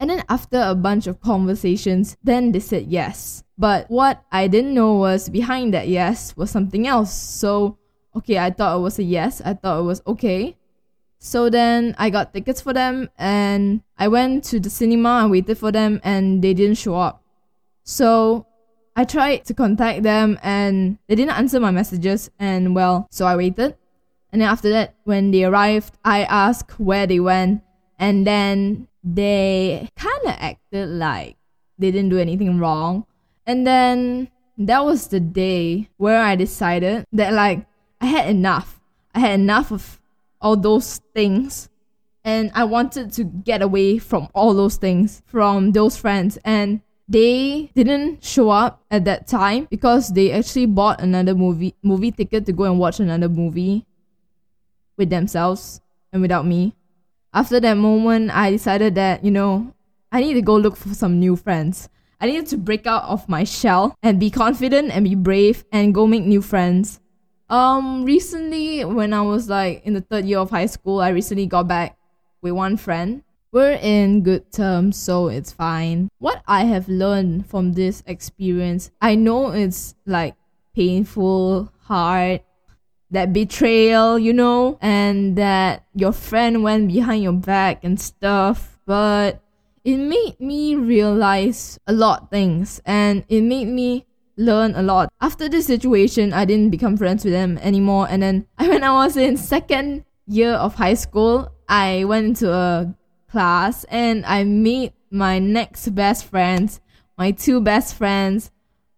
And 0.00 0.10
then 0.10 0.24
after 0.28 0.60
a 0.60 0.74
bunch 0.74 1.06
of 1.06 1.20
conversations, 1.20 2.16
then 2.22 2.52
they 2.52 2.60
said 2.60 2.86
yes. 2.88 3.44
But 3.56 3.88
what 3.90 4.22
I 4.32 4.48
didn't 4.48 4.74
know 4.74 4.94
was 4.94 5.28
behind 5.28 5.72
that 5.74 5.88
yes 5.88 6.36
was 6.36 6.50
something 6.50 6.86
else. 6.86 7.14
So, 7.14 7.78
okay, 8.16 8.38
I 8.38 8.50
thought 8.50 8.76
it 8.76 8.80
was 8.80 8.98
a 8.98 9.04
yes. 9.04 9.40
I 9.44 9.54
thought 9.54 9.80
it 9.80 9.84
was 9.84 10.02
okay. 10.06 10.56
So 11.24 11.48
then 11.48 11.94
I 11.96 12.10
got 12.10 12.34
tickets 12.34 12.60
for 12.60 12.74
them 12.74 13.08
and 13.16 13.80
I 13.96 14.08
went 14.08 14.44
to 14.52 14.60
the 14.60 14.68
cinema 14.68 15.20
and 15.22 15.30
waited 15.30 15.56
for 15.56 15.72
them 15.72 15.98
and 16.04 16.44
they 16.44 16.52
didn't 16.52 16.76
show 16.76 16.96
up. 16.96 17.24
So 17.82 18.44
I 18.94 19.04
tried 19.04 19.46
to 19.46 19.54
contact 19.54 20.02
them 20.02 20.38
and 20.42 20.98
they 21.08 21.14
didn't 21.14 21.32
answer 21.32 21.58
my 21.58 21.70
messages 21.70 22.30
and 22.38 22.74
well, 22.74 23.08
so 23.10 23.24
I 23.24 23.36
waited. 23.36 23.74
And 24.32 24.42
then 24.42 24.50
after 24.50 24.68
that, 24.68 24.96
when 25.04 25.30
they 25.30 25.44
arrived, 25.44 25.96
I 26.04 26.24
asked 26.24 26.78
where 26.78 27.06
they 27.06 27.20
went 27.20 27.62
and 27.98 28.26
then 28.26 28.88
they 29.02 29.88
kind 29.96 30.24
of 30.26 30.36
acted 30.38 30.90
like 30.90 31.38
they 31.78 31.90
didn't 31.90 32.10
do 32.10 32.18
anything 32.18 32.58
wrong. 32.58 33.06
And 33.46 33.66
then 33.66 34.28
that 34.58 34.84
was 34.84 35.08
the 35.08 35.20
day 35.20 35.88
where 35.96 36.22
I 36.22 36.36
decided 36.36 37.06
that 37.12 37.32
like 37.32 37.64
I 38.02 38.06
had 38.12 38.28
enough. 38.28 38.78
I 39.14 39.20
had 39.20 39.40
enough 39.40 39.72
of 39.72 40.02
all 40.44 40.56
those 40.56 41.00
things 41.14 41.68
and 42.24 42.50
I 42.54 42.64
wanted 42.64 43.12
to 43.14 43.24
get 43.24 43.62
away 43.62 43.98
from 43.98 44.28
all 44.34 44.54
those 44.54 44.76
things 44.76 45.22
from 45.26 45.72
those 45.72 45.96
friends 45.96 46.38
and 46.44 46.80
they 47.08 47.70
didn't 47.74 48.24
show 48.24 48.50
up 48.50 48.84
at 48.90 49.04
that 49.04 49.26
time 49.26 49.66
because 49.70 50.12
they 50.12 50.32
actually 50.32 50.66
bought 50.66 51.00
another 51.00 51.34
movie 51.34 51.74
movie 51.82 52.12
ticket 52.12 52.46
to 52.46 52.52
go 52.52 52.64
and 52.64 52.78
watch 52.78 53.00
another 53.00 53.28
movie 53.28 53.86
with 54.96 55.10
themselves 55.10 55.80
and 56.12 56.22
without 56.22 56.46
me. 56.46 56.74
After 57.32 57.58
that 57.60 57.74
moment, 57.74 58.30
I 58.30 58.52
decided 58.52 58.94
that, 58.94 59.24
you 59.24 59.30
know, 59.30 59.74
I 60.12 60.20
need 60.20 60.34
to 60.34 60.42
go 60.42 60.56
look 60.56 60.76
for 60.76 60.94
some 60.94 61.18
new 61.18 61.36
friends. 61.36 61.88
I 62.20 62.26
needed 62.26 62.46
to 62.48 62.56
break 62.56 62.86
out 62.86 63.02
of 63.04 63.28
my 63.28 63.44
shell 63.44 63.96
and 64.02 64.20
be 64.20 64.30
confident 64.30 64.92
and 64.92 65.04
be 65.04 65.16
brave 65.16 65.64
and 65.72 65.92
go 65.92 66.06
make 66.06 66.24
new 66.24 66.40
friends. 66.40 67.00
Um, 67.54 68.02
recently, 68.02 68.84
when 68.84 69.12
I 69.12 69.22
was 69.22 69.48
like 69.48 69.86
in 69.86 69.94
the 69.94 70.00
third 70.00 70.24
year 70.24 70.40
of 70.40 70.50
high 70.50 70.66
school, 70.66 70.98
I 70.98 71.10
recently 71.10 71.46
got 71.46 71.68
back 71.68 71.96
with 72.42 72.50
one 72.50 72.76
friend. 72.76 73.22
We're 73.52 73.78
in 73.80 74.24
good 74.24 74.50
terms, 74.50 74.96
so 74.96 75.28
it's 75.28 75.52
fine. 75.52 76.08
What 76.18 76.42
I 76.48 76.64
have 76.64 76.88
learned 76.88 77.46
from 77.46 77.74
this 77.74 78.02
experience, 78.08 78.90
I 79.00 79.14
know 79.14 79.52
it's 79.52 79.94
like 80.04 80.34
painful, 80.74 81.70
hard, 81.84 82.40
that 83.12 83.32
betrayal, 83.32 84.18
you 84.18 84.32
know, 84.32 84.76
and 84.82 85.38
that 85.38 85.84
your 85.94 86.10
friend 86.10 86.64
went 86.64 86.88
behind 86.88 87.22
your 87.22 87.34
back 87.34 87.84
and 87.84 88.00
stuff, 88.00 88.80
but 88.84 89.40
it 89.84 89.98
made 89.98 90.40
me 90.40 90.74
realize 90.74 91.78
a 91.86 91.92
lot 91.92 92.32
things 92.32 92.82
and 92.84 93.24
it 93.28 93.42
made 93.42 93.68
me 93.68 94.06
learn 94.36 94.74
a 94.74 94.82
lot. 94.82 95.12
After 95.20 95.48
this 95.48 95.66
situation, 95.66 96.32
I 96.32 96.44
didn't 96.44 96.70
become 96.70 96.96
friends 96.96 97.24
with 97.24 97.32
them 97.32 97.58
anymore. 97.58 98.06
And 98.08 98.22
then 98.22 98.46
when 98.58 98.84
I 98.84 98.92
was 98.92 99.16
in 99.16 99.36
second 99.36 100.04
year 100.26 100.52
of 100.52 100.74
high 100.74 100.94
school, 100.94 101.50
I 101.68 102.04
went 102.04 102.26
into 102.26 102.52
a 102.52 102.94
class 103.30 103.84
and 103.84 104.24
I 104.26 104.44
meet 104.44 104.92
my 105.10 105.38
next 105.38 105.88
best 105.94 106.26
friends, 106.26 106.80
my 107.16 107.30
two 107.30 107.60
best 107.60 107.94
friends. 107.94 108.50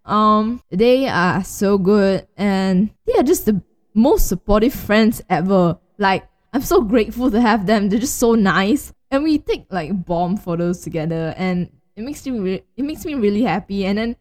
Um, 0.04 0.62
they 0.70 1.08
are 1.08 1.42
so 1.42 1.78
good 1.78 2.26
and 2.36 2.90
they 3.06 3.14
are 3.14 3.22
just 3.22 3.46
the 3.46 3.60
most 3.94 4.28
supportive 4.28 4.74
friends 4.74 5.22
ever. 5.28 5.78
Like, 5.98 6.28
I'm 6.52 6.62
so 6.62 6.80
grateful 6.80 7.30
to 7.30 7.40
have 7.40 7.66
them. 7.66 7.88
They're 7.88 7.98
just 7.98 8.18
so 8.18 8.34
nice. 8.34 8.92
And 9.10 9.24
we 9.24 9.38
take 9.38 9.66
like 9.70 10.04
bomb 10.04 10.36
photos 10.36 10.80
together 10.80 11.34
and 11.36 11.70
it 11.96 12.02
makes 12.02 12.26
me 12.26 12.38
re- 12.38 12.64
it 12.76 12.84
makes 12.84 13.04
me 13.04 13.14
really 13.14 13.42
happy. 13.42 13.86
And 13.86 13.98
then 13.98 14.16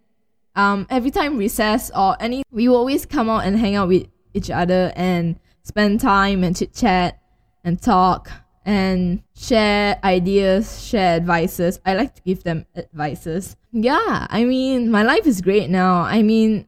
um, 0.55 0.87
every 0.89 1.11
time 1.11 1.37
recess 1.37 1.91
or 1.95 2.15
any, 2.19 2.43
we 2.51 2.67
always 2.67 3.05
come 3.05 3.29
out 3.29 3.45
and 3.45 3.59
hang 3.59 3.75
out 3.75 3.87
with 3.87 4.07
each 4.33 4.49
other 4.49 4.91
and 4.95 5.39
spend 5.63 5.99
time 5.99 6.43
and 6.43 6.55
chit 6.55 6.73
chat 6.73 7.19
and 7.63 7.81
talk 7.81 8.31
and 8.65 9.21
share 9.35 9.99
ideas, 10.03 10.83
share 10.83 11.15
advices. 11.15 11.79
I 11.85 11.93
like 11.93 12.15
to 12.15 12.21
give 12.21 12.43
them 12.43 12.65
advices. 12.75 13.55
Yeah, 13.71 14.27
I 14.29 14.43
mean, 14.45 14.89
my 14.89 15.03
life 15.03 15.27
is 15.27 15.41
great 15.41 15.69
now. 15.69 16.01
I 16.01 16.21
mean, 16.23 16.67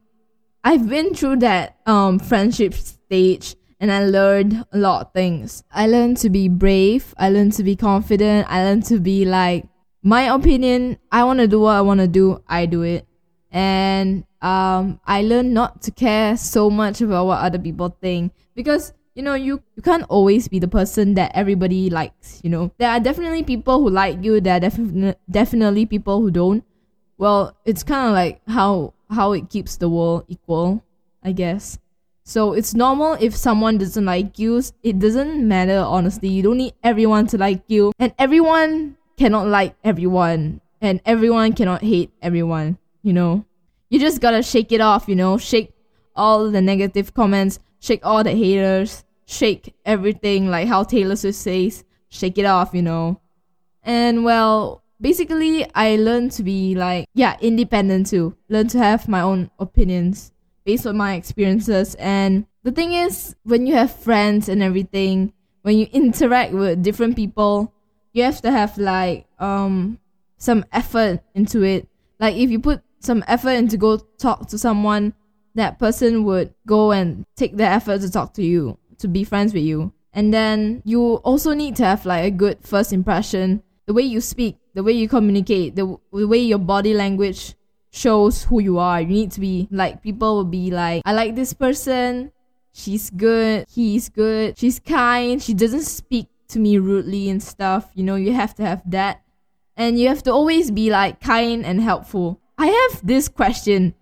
I've 0.62 0.88
been 0.88 1.14
through 1.14 1.36
that 1.36 1.76
um 1.86 2.18
friendship 2.18 2.74
stage 2.74 3.56
and 3.80 3.92
I 3.92 4.06
learned 4.06 4.64
a 4.72 4.78
lot 4.78 5.06
of 5.06 5.12
things. 5.12 5.62
I 5.72 5.86
learned 5.86 6.18
to 6.18 6.30
be 6.30 6.48
brave, 6.48 7.14
I 7.16 7.30
learned 7.30 7.52
to 7.54 7.64
be 7.64 7.76
confident, 7.76 8.46
I 8.50 8.64
learned 8.64 8.84
to 8.86 8.98
be 8.98 9.24
like 9.24 9.66
my 10.02 10.22
opinion, 10.34 10.98
I 11.10 11.24
want 11.24 11.40
to 11.40 11.48
do 11.48 11.60
what 11.60 11.76
I 11.76 11.80
want 11.80 12.00
to 12.00 12.08
do, 12.08 12.42
I 12.46 12.66
do 12.66 12.82
it 12.82 13.06
and 13.50 14.24
um, 14.42 15.00
I 15.06 15.22
learned 15.22 15.54
not 15.54 15.82
to 15.82 15.90
care 15.90 16.36
so 16.36 16.70
much 16.70 17.00
about 17.00 17.26
what 17.26 17.38
other 17.40 17.58
people 17.58 17.96
think 18.00 18.32
because 18.54 18.92
you 19.14 19.22
know 19.22 19.34
you, 19.34 19.62
you 19.74 19.82
can't 19.82 20.04
always 20.08 20.48
be 20.48 20.58
the 20.58 20.68
person 20.68 21.14
that 21.14 21.32
everybody 21.34 21.90
likes 21.90 22.40
you 22.42 22.50
know. 22.50 22.70
There 22.78 22.90
are 22.90 23.00
definitely 23.00 23.42
people 23.42 23.80
who 23.80 23.90
like 23.90 24.22
you 24.22 24.40
there 24.40 24.56
are 24.56 24.60
definitely 24.60 25.14
definitely 25.30 25.86
people 25.86 26.20
who 26.20 26.30
don't. 26.30 26.64
Well 27.16 27.56
it's 27.64 27.82
kind 27.82 28.08
of 28.08 28.14
like 28.14 28.40
how 28.46 28.94
how 29.10 29.32
it 29.32 29.48
keeps 29.48 29.76
the 29.76 29.88
world 29.88 30.24
equal 30.28 30.84
i 31.22 31.32
guess. 31.32 31.78
So 32.24 32.52
it's 32.52 32.74
normal 32.74 33.16
if 33.20 33.34
someone 33.34 33.78
doesn't 33.78 34.04
like 34.04 34.38
you 34.38 34.62
it 34.82 34.98
doesn't 34.98 35.48
matter 35.48 35.78
honestly. 35.78 36.28
You 36.28 36.42
don't 36.42 36.58
need 36.58 36.74
everyone 36.84 37.26
to 37.28 37.38
like 37.38 37.62
you. 37.66 37.92
And 37.98 38.12
everyone 38.18 38.98
cannot 39.16 39.48
like 39.48 39.74
everyone. 39.82 40.60
And 40.80 41.00
everyone 41.04 41.54
cannot 41.54 41.82
hate 41.82 42.12
everyone 42.22 42.78
you 43.02 43.12
know. 43.12 43.44
You 43.90 43.98
just 43.98 44.20
gotta 44.20 44.42
shake 44.42 44.72
it 44.72 44.80
off, 44.80 45.08
you 45.08 45.16
know, 45.16 45.38
shake 45.38 45.72
all 46.14 46.50
the 46.50 46.60
negative 46.60 47.14
comments, 47.14 47.58
shake 47.80 48.04
all 48.04 48.22
the 48.22 48.32
haters, 48.32 49.04
shake 49.26 49.74
everything, 49.84 50.48
like 50.48 50.68
how 50.68 50.82
Taylor 50.82 51.16
Swift 51.16 51.38
says, 51.38 51.84
shake 52.08 52.38
it 52.38 52.44
off, 52.44 52.70
you 52.74 52.82
know. 52.82 53.20
And 53.82 54.24
well, 54.24 54.82
basically, 55.00 55.66
I 55.74 55.96
learned 55.96 56.32
to 56.32 56.42
be 56.42 56.74
like, 56.74 57.06
yeah, 57.14 57.36
independent 57.40 58.08
too. 58.08 58.36
Learn 58.48 58.68
to 58.68 58.78
have 58.78 59.08
my 59.08 59.20
own 59.20 59.50
opinions 59.58 60.32
based 60.64 60.86
on 60.86 60.96
my 60.96 61.14
experiences. 61.14 61.94
And 61.94 62.46
the 62.62 62.72
thing 62.72 62.92
is, 62.92 63.34
when 63.44 63.66
you 63.66 63.74
have 63.74 63.94
friends 63.94 64.48
and 64.48 64.62
everything, 64.62 65.32
when 65.62 65.78
you 65.78 65.86
interact 65.92 66.52
with 66.52 66.82
different 66.82 67.16
people, 67.16 67.72
you 68.12 68.22
have 68.24 68.40
to 68.42 68.50
have 68.50 68.76
like 68.78 69.26
um 69.38 69.98
some 70.36 70.64
effort 70.72 71.20
into 71.34 71.62
it. 71.62 71.88
Like 72.18 72.36
if 72.36 72.50
you 72.50 72.58
put 72.58 72.82
some 73.00 73.24
effort 73.26 73.50
and 73.50 73.70
to 73.70 73.76
go 73.76 73.98
talk 74.18 74.48
to 74.48 74.58
someone, 74.58 75.14
that 75.54 75.78
person 75.78 76.24
would 76.24 76.54
go 76.66 76.92
and 76.92 77.24
take 77.36 77.56
the 77.56 77.64
effort 77.64 78.00
to 78.00 78.10
talk 78.10 78.34
to 78.34 78.42
you, 78.42 78.78
to 78.98 79.08
be 79.08 79.24
friends 79.24 79.54
with 79.54 79.64
you. 79.64 79.92
And 80.12 80.32
then 80.32 80.82
you 80.84 81.14
also 81.16 81.52
need 81.52 81.76
to 81.76 81.84
have 81.84 82.06
like 82.06 82.24
a 82.24 82.30
good 82.30 82.58
first 82.62 82.92
impression. 82.92 83.62
The 83.86 83.94
way 83.94 84.02
you 84.02 84.20
speak, 84.20 84.58
the 84.74 84.82
way 84.82 84.92
you 84.92 85.08
communicate, 85.08 85.76
the, 85.76 85.96
the 86.12 86.26
way 86.26 86.38
your 86.38 86.58
body 86.58 86.94
language 86.94 87.54
shows 87.90 88.44
who 88.44 88.60
you 88.60 88.78
are. 88.78 89.00
You 89.00 89.08
need 89.08 89.32
to 89.32 89.40
be 89.40 89.68
like, 89.70 90.02
people 90.02 90.36
will 90.36 90.44
be 90.44 90.70
like, 90.70 91.02
I 91.04 91.12
like 91.12 91.34
this 91.34 91.52
person. 91.52 92.32
She's 92.72 93.10
good. 93.10 93.66
He's 93.70 94.08
good. 94.08 94.58
She's 94.58 94.78
kind. 94.78 95.42
She 95.42 95.54
doesn't 95.54 95.82
speak 95.82 96.28
to 96.48 96.58
me 96.58 96.78
rudely 96.78 97.28
and 97.28 97.42
stuff. 97.42 97.90
You 97.94 98.04
know, 98.04 98.14
you 98.14 98.32
have 98.32 98.54
to 98.56 98.64
have 98.64 98.82
that. 98.90 99.22
And 99.76 99.98
you 99.98 100.08
have 100.08 100.22
to 100.24 100.32
always 100.32 100.70
be 100.70 100.90
like 100.90 101.20
kind 101.20 101.64
and 101.64 101.80
helpful. 101.80 102.40
I 102.58 102.66
have 102.66 103.06
this 103.06 103.28
question. 103.28 103.94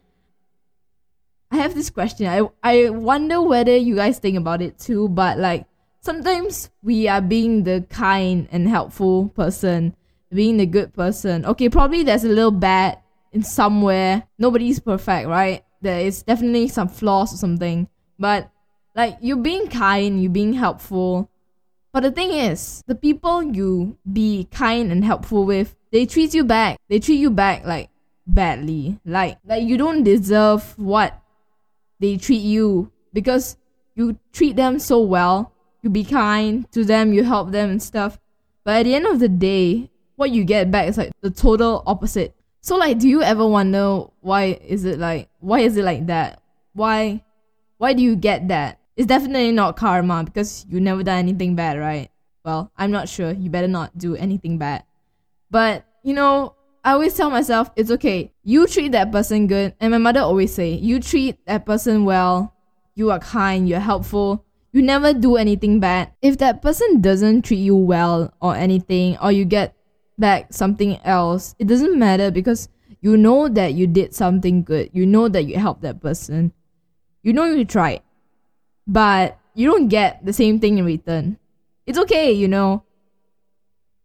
I 1.50 1.56
have 1.58 1.75
this 1.75 1.90
question. 1.90 2.26
I 2.26 2.48
I 2.62 2.90
wonder 2.90 3.40
whether 3.40 3.76
you 3.76 3.94
guys 3.94 4.18
think 4.18 4.36
about 4.36 4.62
it 4.62 4.78
too, 4.78 5.08
but 5.08 5.38
like 5.38 5.66
sometimes 6.00 6.70
we 6.82 7.06
are 7.06 7.20
being 7.20 7.64
the 7.64 7.86
kind 7.90 8.48
and 8.50 8.66
helpful 8.68 9.28
person, 9.28 9.94
being 10.32 10.56
the 10.56 10.66
good 10.66 10.94
person. 10.94 11.44
Okay, 11.44 11.68
probably 11.68 12.02
there's 12.02 12.25
a 12.25 12.28
little 12.28 12.50
bad 12.50 12.98
in 13.32 13.42
somewhere. 13.42 14.25
Nobody's 14.38 14.80
perfect, 14.80 15.28
right? 15.28 15.62
there 15.86 16.00
is 16.00 16.22
definitely 16.22 16.68
some 16.68 16.88
flaws 16.88 17.32
or 17.32 17.36
something, 17.36 17.88
but 18.18 18.50
like 18.94 19.16
you're 19.20 19.36
being 19.36 19.68
kind, 19.68 20.22
you're 20.22 20.32
being 20.32 20.52
helpful. 20.52 21.30
But 21.92 22.02
the 22.02 22.10
thing 22.10 22.32
is, 22.32 22.82
the 22.86 22.94
people 22.94 23.42
you 23.42 23.96
be 24.10 24.48
kind 24.50 24.92
and 24.92 25.04
helpful 25.04 25.44
with, 25.44 25.76
they 25.92 26.04
treat 26.04 26.34
you 26.34 26.44
back. 26.44 26.78
They 26.88 26.98
treat 26.98 27.18
you 27.18 27.30
back 27.30 27.64
like 27.64 27.88
badly. 28.26 28.99
Like 29.04 29.38
like 29.45 29.64
you 29.64 29.76
don't 29.76 30.02
deserve 30.02 30.78
what 30.78 31.18
they 32.00 32.16
treat 32.16 32.42
you 32.42 32.90
because 33.12 33.56
you 33.95 34.18
treat 34.33 34.56
them 34.56 34.78
so 34.78 35.00
well. 35.00 35.52
You 35.83 35.90
be 35.90 36.04
kind 36.04 36.71
to 36.73 36.85
them, 36.85 37.12
you 37.12 37.23
help 37.23 37.52
them 37.52 37.71
and 37.71 37.83
stuff. 37.83 38.18
But 38.64 38.80
at 38.80 38.83
the 38.85 38.95
end 38.95 39.06
of 39.06 39.21
the 39.21 39.28
day, 39.28 39.90
what 40.16 40.30
you 40.30 40.45
get 40.45 40.71
back 40.71 40.88
is 40.88 40.99
like 40.99 41.12
the 41.21 41.30
total 41.30 41.83
opposite. 41.87 42.35
So 42.61 42.76
like 42.76 42.99
do 42.99 43.09
you 43.09 43.23
ever 43.23 43.47
wonder 43.47 44.04
why 44.21 44.59
is 44.66 44.85
it 44.85 44.99
like 44.99 45.28
why 45.40 45.61
is 45.61 45.76
it 45.76 45.85
like 45.85 46.06
that? 46.06 46.42
Why 46.73 47.23
why 47.78 47.92
do 47.92 48.02
you 48.02 48.16
get 48.16 48.49
that? 48.49 48.80
It's 48.97 49.06
definitely 49.06 49.52
not 49.52 49.76
karma 49.76 50.25
because 50.25 50.64
you 50.68 50.80
never 50.80 51.02
done 51.02 51.18
anything 51.18 51.54
bad, 51.54 51.78
right? 51.78 52.11
Well, 52.45 52.73
I'm 52.76 52.90
not 52.90 53.09
sure. 53.09 53.33
You 53.33 53.50
better 53.50 53.68
not 53.68 53.99
do 53.99 54.16
anything 54.16 54.56
bad. 54.56 54.85
But, 55.50 55.85
you 56.02 56.14
know, 56.14 56.54
I 56.87 56.93
always 56.93 57.14
tell 57.14 57.31
myself 57.31 57.69
it's 57.75 57.90
okay. 57.90 58.33
You 58.45 58.69
treat 58.69 58.93
that 58.93 59.11
person 59.11 59.49
good. 59.49 59.75
And 59.81 59.90
my 59.90 59.99
mother 59.99 60.21
always 60.21 60.55
say, 60.55 60.71
you 60.71 61.00
treat 61.00 61.45
that 61.45 61.66
person 61.66 62.05
well. 62.05 62.55
You 62.95 63.11
are 63.11 63.19
kind, 63.19 63.69
you're 63.69 63.81
helpful. 63.81 64.45
You 64.71 64.83
never 64.83 65.12
do 65.12 65.37
anything 65.37 65.81
bad. 65.81 66.12
If 66.23 66.38
that 66.38 66.62
person 66.62 67.00
doesn't 67.00 67.43
treat 67.43 67.59
you 67.59 67.75
well 67.75 68.33
or 68.40 68.55
anything, 68.55 69.19
or 69.21 69.33
you 69.33 69.45
get 69.45 69.75
back 70.16 70.52
something 70.52 71.00
else, 71.02 71.57
it 71.59 71.66
doesn't 71.66 71.99
matter 71.99 72.31
because 72.31 72.69
you 73.00 73.16
know 73.16 73.49
that 73.49 73.75
you 73.75 73.88
did 73.88 74.14
something 74.14 74.62
good. 74.62 74.90
You 74.93 75.07
know 75.07 75.26
that 75.26 75.43
you 75.43 75.59
helped 75.59 75.83
that 75.83 76.00
person. 76.00 76.52
You 77.25 77.33
know 77.33 77.47
you 77.47 77.64
tried. 77.64 78.02
But 78.87 79.40
you 79.55 79.69
don't 79.69 79.88
get 79.88 80.25
the 80.25 80.33
same 80.33 80.61
thing 80.61 80.78
in 80.78 80.85
return. 80.85 81.38
It's 81.85 81.99
okay, 81.99 82.31
you 82.31 82.47
know. 82.47 82.85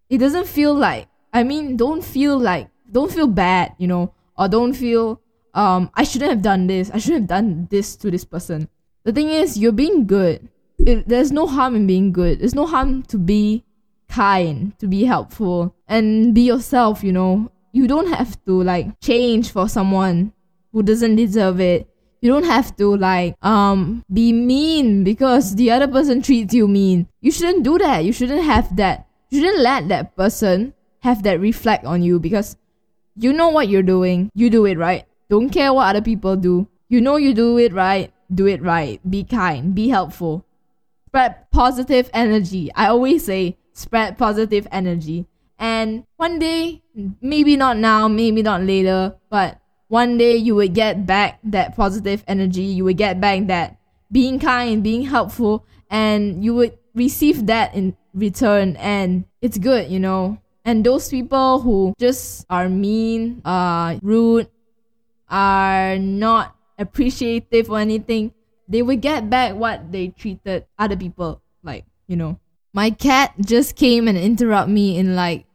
It 0.10 0.18
doesn't 0.18 0.48
feel 0.48 0.74
like 0.74 1.10
I 1.34 1.44
mean, 1.44 1.78
don't 1.78 2.04
feel 2.04 2.38
like 2.38 2.70
don't 2.92 3.12
feel 3.12 3.28
bad, 3.28 3.74
you 3.78 3.88
know, 3.88 4.14
or 4.38 4.48
don't 4.48 4.74
feel 4.74 5.22
um 5.54 5.90
I 5.94 6.04
shouldn't 6.04 6.32
have 6.32 6.42
done 6.42 6.68
this. 6.68 6.92
I 6.94 6.98
shouldn't 6.98 7.24
have 7.24 7.30
done 7.30 7.68
this 7.70 7.96
to 7.98 8.12
this 8.12 8.26
person. 8.26 8.70
The 9.04 9.12
thing 9.12 9.30
is, 9.30 9.58
you're 9.58 9.72
being 9.72 10.06
good. 10.06 10.48
It, 10.78 11.08
there's 11.08 11.32
no 11.32 11.48
harm 11.48 11.76
in 11.76 11.88
being 11.88 12.12
good. 12.12 12.40
There's 12.40 12.56
no 12.56 12.66
harm 12.66 13.04
to 13.04 13.18
be 13.18 13.64
kind, 14.10 14.78
to 14.80 14.88
be 14.88 15.06
helpful, 15.06 15.76
and 15.88 16.34
be 16.34 16.42
yourself, 16.42 17.04
you 17.04 17.12
know. 17.12 17.52
You 17.72 17.88
don't 17.88 18.12
have 18.12 18.44
to 18.46 18.62
like 18.64 19.00
change 19.00 19.52
for 19.52 19.70
someone 19.70 20.34
who 20.74 20.84
doesn't 20.84 21.16
deserve 21.16 21.60
it. 21.60 21.88
You 22.22 22.30
don't 22.30 22.46
have 22.46 22.76
to 22.78 22.96
like 22.96 23.36
um 23.42 24.04
be 24.12 24.34
mean 24.34 25.04
because 25.04 25.56
the 25.56 25.72
other 25.72 25.88
person 25.88 26.22
treats 26.22 26.54
you 26.54 26.68
mean. 26.68 27.08
You 27.22 27.32
shouldn't 27.32 27.64
do 27.64 27.78
that. 27.80 28.04
You 28.04 28.14
shouldn't 28.14 28.44
have 28.44 28.76
that. 28.76 29.08
You 29.30 29.42
shouldn't 29.42 29.64
let 29.64 29.88
that 29.88 30.16
person 30.16 30.74
have 31.00 31.24
that 31.24 31.40
reflect 31.40 31.86
on 31.86 32.04
you 32.04 32.20
because 32.20 32.58
you 33.16 33.34
know 33.34 33.50
what 33.50 33.70
you're 33.70 33.84
doing. 33.84 34.32
You 34.34 34.50
do 34.50 34.66
it 34.66 34.78
right. 34.78 35.06
Don't 35.30 35.50
care 35.50 35.74
what 35.74 35.88
other 35.88 36.02
people 36.02 36.36
do. 36.36 36.68
You 36.90 37.02
know 37.02 37.16
you 37.16 37.34
do 37.34 37.58
it 37.58 37.74
right. 37.74 38.12
Do 38.34 38.48
it 38.48 38.62
right. 38.62 39.00
Be 39.10 39.24
kind. 39.24 39.74
Be 39.74 39.90
helpful. 39.90 40.46
Spread 41.08 41.50
positive 41.52 42.10
energy. 42.14 42.72
I 42.76 42.88
always 42.88 43.26
say 43.26 43.58
spread 43.74 44.18
positive 44.18 44.68
energy. 44.72 45.28
And 45.60 46.06
one 46.18 46.40
day, 46.40 46.82
maybe 47.22 47.56
not 47.56 47.78
now, 47.78 48.08
maybe 48.08 48.42
not 48.42 48.64
later, 48.64 49.16
but 49.30 49.60
one 49.90 50.18
day 50.18 50.36
you 50.36 50.56
would 50.56 50.74
get 50.74 51.06
back 51.06 51.40
that 51.44 51.76
positive 51.76 52.24
energy. 52.28 52.64
You 52.64 52.84
would 52.86 52.98
get 52.98 53.22
back 53.22 53.48
that 53.48 53.78
being 54.12 54.40
kind, 54.40 54.84
being 54.84 55.04
helpful, 55.04 55.66
and 55.90 56.44
you 56.44 56.56
would 56.56 56.78
receive 56.96 57.46
that 57.46 57.76
in 57.76 57.96
return. 58.14 58.76
And 58.78 59.26
it's 59.42 59.58
good, 59.58 59.92
you 59.92 60.00
know. 60.00 60.41
And 60.64 60.86
those 60.86 61.10
people 61.10 61.60
who 61.62 61.94
just 62.00 62.46
are 62.50 62.70
mean, 62.70 63.42
uh, 63.44 63.98
rude, 64.02 64.48
are 65.30 65.98
not 65.98 66.56
appreciative 66.78 67.70
or 67.70 67.80
anything, 67.80 68.34
they 68.68 68.82
will 68.82 68.98
get 68.98 69.30
back 69.30 69.56
what 69.56 69.92
they 69.92 70.10
treated 70.10 70.66
other 70.78 70.96
people 70.96 71.42
like, 71.64 71.86
you 72.08 72.16
know. 72.16 72.40
My 72.74 72.90
cat 72.90 73.34
just 73.44 73.76
came 73.76 74.08
and 74.08 74.18
interrupt 74.18 74.70
me 74.70 74.98
in 74.98 75.16
like 75.16 75.46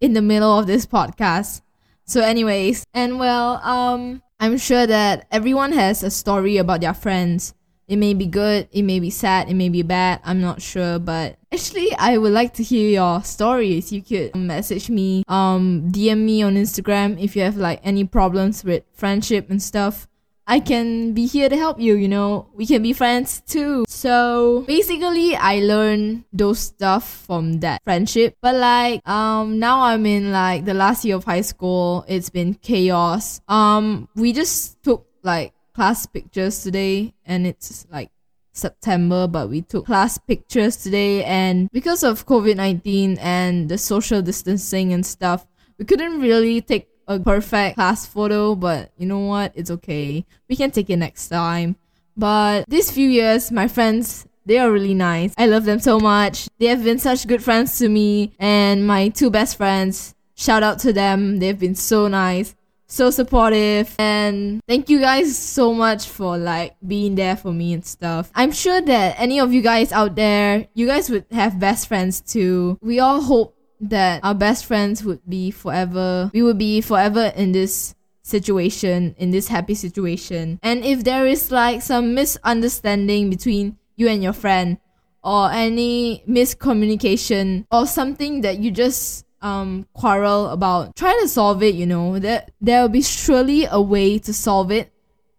in 0.00 0.14
the 0.14 0.22
middle 0.22 0.58
of 0.58 0.66
this 0.66 0.86
podcast. 0.86 1.62
So 2.06 2.20
anyways, 2.20 2.84
and 2.94 3.18
well, 3.18 3.60
um 3.62 4.22
I'm 4.38 4.58
sure 4.58 4.86
that 4.86 5.26
everyone 5.30 5.72
has 5.72 6.02
a 6.02 6.10
story 6.10 6.56
about 6.58 6.80
their 6.80 6.94
friends. 6.94 7.54
It 7.88 7.96
may 7.96 8.14
be 8.14 8.26
good, 8.26 8.68
it 8.72 8.82
may 8.82 8.98
be 8.98 9.10
sad, 9.10 9.48
it 9.48 9.54
may 9.54 9.68
be 9.68 9.82
bad, 9.82 10.20
I'm 10.24 10.40
not 10.40 10.60
sure, 10.60 10.98
but 10.98 11.38
actually 11.52 11.94
I 11.94 12.18
would 12.18 12.32
like 12.32 12.54
to 12.54 12.62
hear 12.62 12.90
your 12.90 13.22
stories. 13.22 13.92
You 13.92 14.02
could 14.02 14.34
message 14.34 14.90
me, 14.90 15.22
um 15.28 15.88
DM 15.92 16.18
me 16.18 16.42
on 16.42 16.56
Instagram 16.56 17.22
if 17.22 17.36
you 17.36 17.42
have 17.42 17.56
like 17.56 17.80
any 17.84 18.04
problems 18.04 18.64
with 18.64 18.82
friendship 18.92 19.50
and 19.50 19.62
stuff. 19.62 20.08
I 20.48 20.60
can 20.60 21.12
be 21.12 21.26
here 21.26 21.48
to 21.48 21.56
help 21.56 21.80
you, 21.80 21.96
you 21.96 22.06
know. 22.06 22.46
We 22.54 22.66
can 22.66 22.80
be 22.80 22.92
friends 22.92 23.40
too. 23.40 23.84
So 23.88 24.62
basically 24.66 25.34
I 25.34 25.58
learned 25.58 26.22
those 26.32 26.60
stuff 26.60 27.24
from 27.26 27.60
that 27.60 27.82
friendship. 27.82 28.36
But 28.40 28.54
like 28.54 29.06
um 29.08 29.58
now 29.58 29.82
I'm 29.82 30.06
in 30.06 30.30
like 30.30 30.64
the 30.64 30.74
last 30.74 31.04
year 31.04 31.16
of 31.16 31.24
high 31.24 31.42
school. 31.42 32.04
It's 32.06 32.30
been 32.30 32.54
chaos. 32.54 33.40
Um 33.48 34.08
we 34.14 34.32
just 34.32 34.82
took 34.84 35.06
like 35.22 35.52
class 35.76 36.06
pictures 36.06 36.62
today 36.62 37.12
and 37.26 37.46
it's 37.46 37.86
like 37.92 38.10
September, 38.54 39.28
but 39.28 39.50
we 39.50 39.60
took 39.60 39.84
class 39.84 40.16
pictures 40.16 40.78
today 40.78 41.22
and 41.22 41.70
because 41.70 42.02
of 42.02 42.26
COVID-19 42.26 43.18
and 43.20 43.68
the 43.68 43.76
social 43.76 44.22
distancing 44.22 44.94
and 44.94 45.04
stuff, 45.04 45.46
we 45.78 45.84
couldn't 45.84 46.20
really 46.20 46.62
take 46.62 46.88
a 47.06 47.20
perfect 47.20 47.76
class 47.76 48.06
photo, 48.06 48.54
but 48.54 48.90
you 48.96 49.06
know 49.06 49.20
what? 49.20 49.52
It's 49.54 49.70
okay. 49.70 50.24
We 50.48 50.56
can 50.56 50.70
take 50.70 50.88
it 50.88 50.96
next 50.96 51.28
time. 51.28 51.76
But 52.16 52.64
these 52.68 52.90
few 52.90 53.08
years, 53.10 53.52
my 53.52 53.68
friends, 53.68 54.26
they 54.46 54.58
are 54.58 54.72
really 54.72 54.94
nice. 54.94 55.34
I 55.36 55.46
love 55.46 55.66
them 55.66 55.78
so 55.78 56.00
much. 56.00 56.48
They 56.58 56.66
have 56.66 56.82
been 56.82 56.98
such 56.98 57.26
good 57.26 57.44
friends 57.44 57.76
to 57.78 57.88
me 57.90 58.32
and 58.38 58.86
my 58.86 59.10
two 59.10 59.28
best 59.28 59.58
friends. 59.58 60.14
Shout 60.34 60.62
out 60.62 60.78
to 60.80 60.92
them. 60.94 61.38
They've 61.38 61.58
been 61.58 61.74
so 61.74 62.08
nice, 62.08 62.54
so 62.86 63.10
supportive, 63.10 63.94
and 63.98 64.62
thank 64.68 64.88
you 64.88 65.00
guys 65.00 65.36
so 65.36 65.74
much 65.74 66.08
for 66.08 66.38
like 66.38 66.76
being 66.86 67.14
there 67.14 67.36
for 67.36 67.52
me 67.52 67.72
and 67.72 67.84
stuff. 67.84 68.30
I'm 68.34 68.52
sure 68.52 68.80
that 68.80 69.16
any 69.18 69.40
of 69.40 69.52
you 69.52 69.60
guys 69.62 69.92
out 69.92 70.14
there, 70.14 70.68
you 70.74 70.86
guys 70.86 71.10
would 71.10 71.26
have 71.32 71.58
best 71.58 71.88
friends 71.88 72.20
too. 72.20 72.78
We 72.80 73.00
all 73.00 73.20
hope 73.20 73.56
that 73.80 74.24
our 74.24 74.34
best 74.34 74.64
friends 74.64 75.04
would 75.04 75.20
be 75.28 75.50
forever. 75.50 76.30
We 76.32 76.42
would 76.42 76.58
be 76.58 76.80
forever 76.80 77.32
in 77.36 77.52
this 77.52 77.94
situation, 78.22 79.14
in 79.18 79.30
this 79.30 79.48
happy 79.48 79.74
situation. 79.74 80.58
And 80.62 80.84
if 80.84 81.04
there 81.04 81.26
is 81.26 81.50
like 81.50 81.82
some 81.82 82.14
misunderstanding 82.14 83.30
between 83.30 83.78
you 83.96 84.08
and 84.08 84.22
your 84.22 84.32
friend, 84.32 84.78
or 85.22 85.50
any 85.50 86.22
miscommunication, 86.28 87.66
or 87.72 87.84
something 87.84 88.42
that 88.42 88.60
you 88.60 88.70
just 88.70 89.25
um 89.42 89.86
quarrel 89.92 90.48
about, 90.48 90.96
try 90.96 91.16
to 91.22 91.28
solve 91.28 91.62
it. 91.62 91.74
You 91.74 91.86
know. 91.86 92.18
That 92.18 92.50
there 92.60 92.82
will 92.82 92.88
be 92.88 93.02
surely 93.02 93.66
a 93.70 93.80
way 93.80 94.18
to 94.20 94.32
solve 94.32 94.70
it 94.70 94.92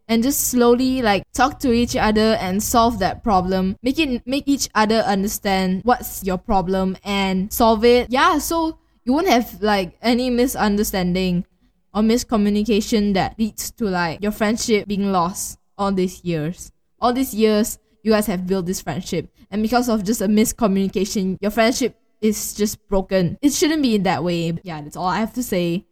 and 0.08 0.24
just 0.24 0.48
slowly 0.48 1.02
like 1.02 1.24
talk 1.34 1.60
to 1.60 1.72
each 1.72 1.96
other 1.96 2.38
and 2.40 2.64
solve 2.64 3.00
that 3.00 3.24
problem. 3.24 3.78
Make 3.84 4.00
it 4.00 4.26
make 4.26 4.48
each 4.48 4.70
other 4.74 5.00
understand 5.00 5.82
what's 5.84 6.24
your 6.24 6.38
problem 6.38 6.98
and 7.04 7.52
solve 7.52 7.84
it. 7.84 8.08
Yeah 8.10 8.38
so 8.40 8.80
you 9.04 9.14
won't 9.14 9.28
have 9.28 9.62
like 9.62 9.98
any 10.02 10.30
misunderstanding 10.30 11.46
or 11.94 12.02
miscommunication 12.02 13.14
that 13.14 13.38
leads 13.38 13.72
to 13.72 13.86
like 13.86 14.22
your 14.22 14.32
friendship 14.32 14.88
being 14.88 15.12
lost 15.12 15.60
all 15.78 15.92
these 15.92 16.24
years. 16.24 16.72
All 17.00 17.14
these 17.14 17.34
years 17.34 17.80
you 18.04 18.12
guys 18.12 18.28
have 18.28 18.48
built 18.48 18.66
this 18.66 18.82
friendship. 18.82 19.30
And 19.52 19.62
because 19.62 19.90
of 19.90 20.04
just 20.04 20.22
a 20.22 20.28
miscommunication 20.28 21.38
your 21.42 21.52
friendship 21.52 22.00
is 22.22 22.54
just 22.54 22.86
broken. 22.88 23.38
It 23.42 23.54
shouldn't 23.54 23.82
be 23.82 23.96
in 23.96 24.04
that 24.04 24.24
way. 24.24 24.58
Yeah 24.64 24.82
that's 24.82 24.98
all 24.98 25.08
i 25.08 25.20
have 25.20 25.34
to 25.34 25.44
say. 25.44 25.86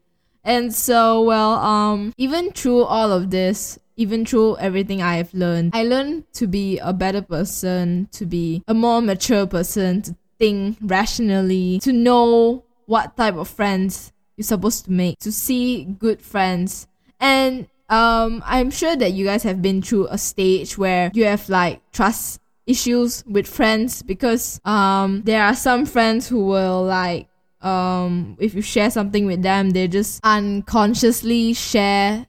And 0.44 0.74
so 0.74 1.22
well 1.22 1.54
um 1.54 2.14
even 2.18 2.52
through 2.52 2.84
all 2.84 3.12
of 3.12 3.32
this 3.32 3.80
even 3.98 4.26
through 4.26 4.58
everything 4.58 5.02
I 5.02 5.16
have 5.16 5.34
learned, 5.34 5.72
I 5.74 5.84
learned 5.84 6.32
to 6.34 6.48
be 6.48 6.78
a 6.80 6.94
better 6.94 7.22
person, 7.22 8.10
to 8.12 8.26
be 8.26 8.64
a 8.68 8.74
more 8.74 9.02
mature 9.02 9.48
person, 9.48 10.02
to 10.04 10.16
think 10.38 10.78
rationally, 10.82 11.80
to 11.80 11.94
know 11.94 12.66
what 12.86 13.16
type 13.18 13.36
of 13.36 13.48
friends 13.48 14.12
you're 14.36 14.44
supposed 14.44 14.86
to 14.86 14.92
make, 14.92 15.20
to 15.20 15.32
see 15.32 15.86
good 15.86 16.22
friends. 16.22 16.88
And 17.20 17.68
um, 17.90 18.44
I'm 18.46 18.72
sure 18.72 18.96
that 18.96 19.14
you 19.14 19.26
guys 19.26 19.44
have 19.44 19.62
been 19.62 19.82
through 19.82 20.08
a 20.08 20.18
stage 20.18 20.78
where 20.78 21.12
you 21.14 21.26
have 21.26 21.48
like 21.50 21.82
trust 21.92 22.42
issues 22.68 23.24
with 23.26 23.48
friends 23.48 24.02
because 24.02 24.60
um, 24.66 25.22
there 25.24 25.44
are 25.44 25.56
some 25.56 25.86
friends 25.86 26.28
who 26.28 26.46
will 26.46 26.84
like 26.84 27.28
um, 27.62 28.38
if 28.40 28.54
you 28.54 28.62
share 28.62 28.92
something 28.92 29.26
with 29.26 29.42
them, 29.42 29.72
they 29.72 29.88
just 29.88 30.20
unconsciously 30.24 31.54
share 31.54 32.28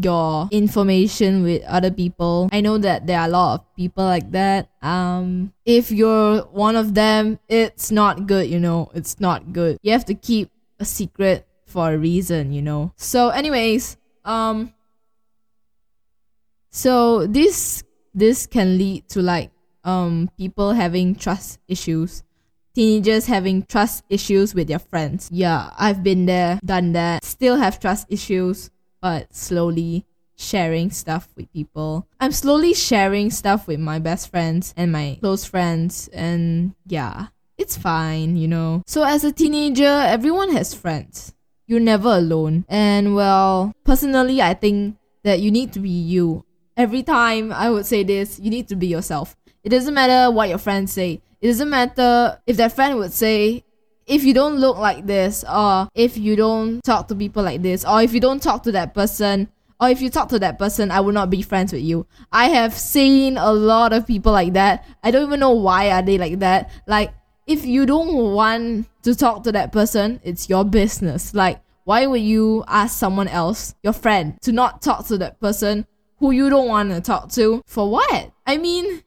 your 0.00 0.48
information 0.50 1.42
with 1.42 1.62
other 1.64 1.90
people. 1.90 2.48
I 2.52 2.60
know 2.60 2.78
that 2.78 3.06
there 3.06 3.18
are 3.20 3.26
a 3.26 3.30
lot 3.30 3.60
of 3.60 3.76
people 3.76 4.04
like 4.04 4.30
that. 4.32 4.68
Um, 4.80 5.52
if 5.66 5.90
you're 5.90 6.42
one 6.42 6.76
of 6.76 6.94
them, 6.94 7.38
it's 7.48 7.90
not 7.90 8.26
good, 8.26 8.48
you 8.48 8.58
know, 8.58 8.90
it's 8.94 9.20
not 9.20 9.52
good. 9.52 9.78
You 9.82 9.92
have 9.92 10.06
to 10.06 10.14
keep 10.14 10.50
a 10.78 10.84
secret 10.84 11.46
for 11.66 11.92
a 11.92 11.98
reason, 11.98 12.52
you 12.52 12.62
know. 12.62 12.92
So, 12.96 13.28
anyways, 13.28 13.98
um, 14.24 14.72
so 16.70 17.26
this 17.26 17.82
this 18.14 18.46
can 18.46 18.78
lead 18.78 19.08
to 19.10 19.20
like 19.20 19.50
um 19.84 20.30
people 20.36 20.72
having 20.72 21.14
trust 21.14 21.58
issues 21.68 22.22
teenagers 22.78 23.26
having 23.26 23.64
trust 23.64 24.04
issues 24.08 24.54
with 24.54 24.68
their 24.68 24.78
friends. 24.78 25.28
Yeah, 25.32 25.70
I've 25.76 26.04
been 26.04 26.26
there, 26.26 26.60
done 26.64 26.92
that, 26.92 27.24
still 27.24 27.56
have 27.56 27.80
trust 27.80 28.06
issues, 28.08 28.70
but 29.02 29.34
slowly 29.34 30.06
sharing 30.36 30.88
stuff 30.90 31.28
with 31.36 31.52
people. 31.52 32.06
I'm 32.20 32.30
slowly 32.30 32.72
sharing 32.72 33.30
stuff 33.30 33.66
with 33.66 33.80
my 33.80 33.98
best 33.98 34.30
friends 34.30 34.72
and 34.76 34.92
my 34.92 35.18
close 35.20 35.44
friends, 35.44 36.08
and 36.12 36.74
yeah, 36.86 37.26
it's 37.58 37.76
fine, 37.76 38.36
you 38.36 38.46
know. 38.46 38.84
So, 38.86 39.02
as 39.02 39.24
a 39.24 39.32
teenager, 39.32 39.84
everyone 39.84 40.52
has 40.52 40.72
friends. 40.72 41.34
You're 41.66 41.80
never 41.80 42.10
alone. 42.10 42.64
And 42.68 43.14
well, 43.14 43.72
personally, 43.84 44.40
I 44.40 44.54
think 44.54 44.96
that 45.24 45.40
you 45.40 45.50
need 45.50 45.72
to 45.74 45.80
be 45.80 45.90
you. 45.90 46.44
Every 46.76 47.02
time 47.02 47.52
I 47.52 47.70
would 47.70 47.84
say 47.86 48.04
this, 48.04 48.38
you 48.38 48.50
need 48.50 48.68
to 48.68 48.76
be 48.76 48.86
yourself. 48.86 49.36
It 49.64 49.70
doesn't 49.70 49.94
matter 49.94 50.30
what 50.30 50.48
your 50.48 50.58
friends 50.58 50.92
say. 50.92 51.20
It 51.40 51.48
doesn't 51.48 51.70
matter 51.70 52.40
if 52.46 52.56
that 52.56 52.72
friend 52.72 52.98
would 52.98 53.12
say, 53.12 53.64
if 54.06 54.24
you 54.24 54.32
don't 54.32 54.56
look 54.56 54.78
like 54.78 55.06
this, 55.06 55.44
or 55.44 55.88
if 55.94 56.16
you 56.16 56.34
don't 56.34 56.82
talk 56.82 57.08
to 57.08 57.14
people 57.14 57.42
like 57.42 57.62
this, 57.62 57.84
or 57.84 58.02
if 58.02 58.14
you 58.14 58.20
don't 58.20 58.42
talk 58.42 58.62
to 58.62 58.72
that 58.72 58.94
person, 58.94 59.48
or 59.80 59.90
if 59.90 60.00
you 60.00 60.10
talk 60.10 60.30
to 60.30 60.38
that 60.38 60.58
person, 60.58 60.90
I 60.90 61.00
will 61.00 61.12
not 61.12 61.30
be 61.30 61.42
friends 61.42 61.72
with 61.72 61.82
you. 61.82 62.06
I 62.32 62.48
have 62.48 62.74
seen 62.74 63.36
a 63.36 63.52
lot 63.52 63.92
of 63.92 64.06
people 64.06 64.32
like 64.32 64.54
that. 64.54 64.84
I 65.04 65.10
don't 65.10 65.26
even 65.26 65.40
know 65.40 65.52
why 65.52 65.90
are 65.90 66.02
they 66.02 66.18
like 66.18 66.38
that. 66.40 66.70
Like, 66.86 67.12
if 67.46 67.64
you 67.64 67.86
don't 67.86 68.34
want 68.34 68.88
to 69.02 69.14
talk 69.14 69.44
to 69.44 69.52
that 69.52 69.72
person, 69.72 70.20
it's 70.24 70.48
your 70.48 70.64
business. 70.64 71.34
Like, 71.34 71.60
why 71.84 72.06
would 72.06 72.20
you 72.20 72.64
ask 72.66 72.98
someone 72.98 73.28
else, 73.28 73.74
your 73.82 73.92
friend, 73.92 74.36
to 74.42 74.52
not 74.52 74.82
talk 74.82 75.06
to 75.06 75.18
that 75.18 75.40
person 75.40 75.86
who 76.18 76.32
you 76.32 76.50
don't 76.50 76.68
want 76.68 76.90
to 76.90 77.00
talk 77.00 77.30
to? 77.32 77.62
For 77.66 77.88
what? 77.90 78.32
I 78.46 78.58
mean, 78.58 79.02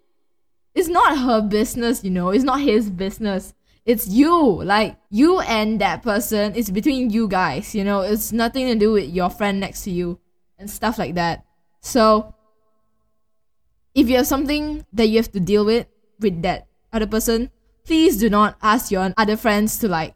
it's 0.74 0.88
not 0.88 1.18
her 1.18 1.42
business, 1.42 2.04
you 2.04 2.10
know, 2.10 2.30
it's 2.30 2.44
not 2.44 2.62
his 2.62 2.90
business. 2.90 3.54
It's 3.86 4.08
you, 4.08 4.64
like 4.64 4.96
you 5.10 5.40
and 5.42 5.82
that 5.82 6.04
person. 6.04 6.54
It's 6.56 6.70
between 6.70 7.10
you 7.10 7.28
guys, 7.28 7.74
you 7.74 7.84
know. 7.84 8.02
It's 8.02 8.32
nothing 8.32 8.68
to 8.68 8.76
do 8.76 8.92
with 8.94 9.10
your 9.10 9.30
friend 9.30 9.60
next 9.60 9.84
to 9.86 9.92
you 9.92 10.20
and 10.60 10.70
stuff 10.70 11.00
like 11.00 11.16
that. 11.16 11.46
So, 11.82 12.36
if 13.96 14.08
you 14.08 14.18
have 14.18 14.28
something 14.28 14.86
that 14.94 15.08
you 15.08 15.18
have 15.18 15.32
to 15.32 15.40
deal 15.40 15.66
with 15.66 15.88
with 16.20 16.44
that 16.44 16.68
other 16.94 17.08
person, 17.08 17.50
please 17.84 18.18
do 18.18 18.30
not 18.30 18.56
ask 18.62 18.92
your 18.92 19.12
other 19.18 19.36
friends 19.36 19.80
to 19.80 19.88
like 19.88 20.14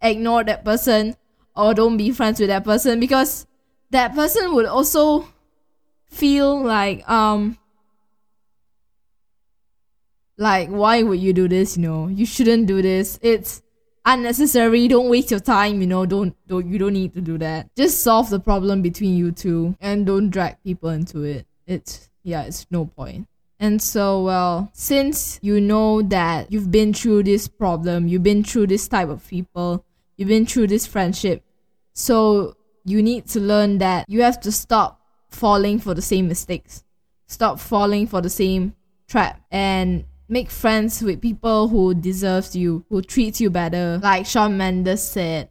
ignore 0.00 0.44
that 0.44 0.64
person 0.64 1.16
or 1.56 1.74
don't 1.74 1.96
be 1.96 2.10
friends 2.10 2.38
with 2.40 2.48
that 2.48 2.64
person 2.64 3.00
because 3.00 3.46
that 3.90 4.14
person 4.14 4.54
would 4.54 4.66
also 4.66 5.28
feel 6.06 6.62
like 6.62 7.08
um 7.10 7.58
like, 10.40 10.68
why 10.70 11.02
would 11.02 11.20
you 11.20 11.32
do 11.32 11.46
this? 11.46 11.76
You 11.76 11.82
know, 11.82 12.08
you 12.08 12.26
shouldn't 12.26 12.66
do 12.66 12.80
this. 12.82 13.18
It's 13.22 13.62
unnecessary. 14.04 14.88
Don't 14.88 15.10
waste 15.10 15.30
your 15.30 15.40
time. 15.40 15.80
You 15.80 15.86
know, 15.86 16.06
don't 16.06 16.34
don't 16.48 16.66
you 16.66 16.78
don't 16.78 16.94
need 16.94 17.12
to 17.14 17.20
do 17.20 17.38
that. 17.38 17.68
Just 17.76 18.02
solve 18.02 18.30
the 18.30 18.40
problem 18.40 18.82
between 18.82 19.16
you 19.16 19.32
two 19.32 19.76
and 19.80 20.06
don't 20.06 20.30
drag 20.30 20.62
people 20.64 20.88
into 20.88 21.22
it. 21.22 21.46
It's 21.66 22.08
yeah, 22.24 22.42
it's 22.42 22.66
no 22.70 22.86
point. 22.86 23.28
And 23.60 23.82
so, 23.82 24.22
well, 24.24 24.70
since 24.72 25.38
you 25.42 25.60
know 25.60 26.00
that 26.00 26.50
you've 26.50 26.70
been 26.70 26.94
through 26.94 27.24
this 27.24 27.46
problem, 27.46 28.08
you've 28.08 28.22
been 28.22 28.42
through 28.42 28.68
this 28.68 28.88
type 28.88 29.10
of 29.10 29.26
people, 29.28 29.84
you've 30.16 30.28
been 30.28 30.46
through 30.46 30.68
this 30.68 30.86
friendship, 30.86 31.44
so 31.92 32.56
you 32.86 33.02
need 33.02 33.26
to 33.28 33.40
learn 33.40 33.76
that 33.78 34.06
you 34.08 34.22
have 34.22 34.40
to 34.40 34.50
stop 34.50 35.02
falling 35.28 35.78
for 35.78 35.92
the 35.92 36.00
same 36.00 36.26
mistakes, 36.26 36.82
stop 37.26 37.60
falling 37.60 38.06
for 38.06 38.22
the 38.22 38.30
same 38.30 38.74
trap, 39.06 39.42
and 39.50 40.06
make 40.30 40.48
friends 40.50 41.02
with 41.02 41.20
people 41.20 41.68
who 41.68 41.92
deserves 41.92 42.54
you, 42.54 42.84
who 42.88 43.02
treats 43.02 43.40
you 43.40 43.50
better. 43.50 43.98
Like 44.02 44.26
Shawn 44.26 44.56
Mendes 44.56 45.02
said. 45.02 45.50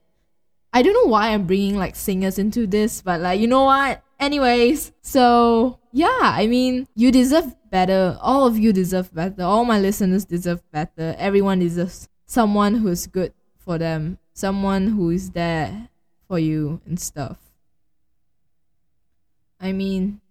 I 0.71 0.81
don't 0.81 0.93
know 0.93 1.11
why 1.11 1.29
I'm 1.29 1.45
bringing 1.45 1.77
like 1.77 1.95
singers 1.95 2.39
into 2.39 2.65
this, 2.65 3.01
but 3.01 3.19
like 3.19 3.39
you 3.39 3.47
know 3.47 3.63
what? 3.63 4.03
Anyways, 4.19 4.91
so 5.01 5.79
yeah, 5.91 6.19
I 6.21 6.47
mean, 6.47 6.87
you 6.95 7.11
deserve 7.11 7.55
better. 7.69 8.17
All 8.21 8.45
of 8.45 8.57
you 8.57 8.71
deserve 8.71 9.13
better. 9.13 9.43
All 9.43 9.65
my 9.65 9.79
listeners 9.79 10.25
deserve 10.25 10.61
better. 10.71 11.15
Everyone 11.17 11.59
deserves 11.59 12.07
someone 12.25 12.75
who's 12.75 13.07
good 13.07 13.33
for 13.57 13.77
them, 13.77 14.19
someone 14.33 14.89
who 14.89 15.09
is 15.09 15.31
there 15.31 15.89
for 16.27 16.39
you 16.39 16.79
and 16.85 16.99
stuff. 16.99 17.37
I 19.59 19.71
mean, 19.71 20.21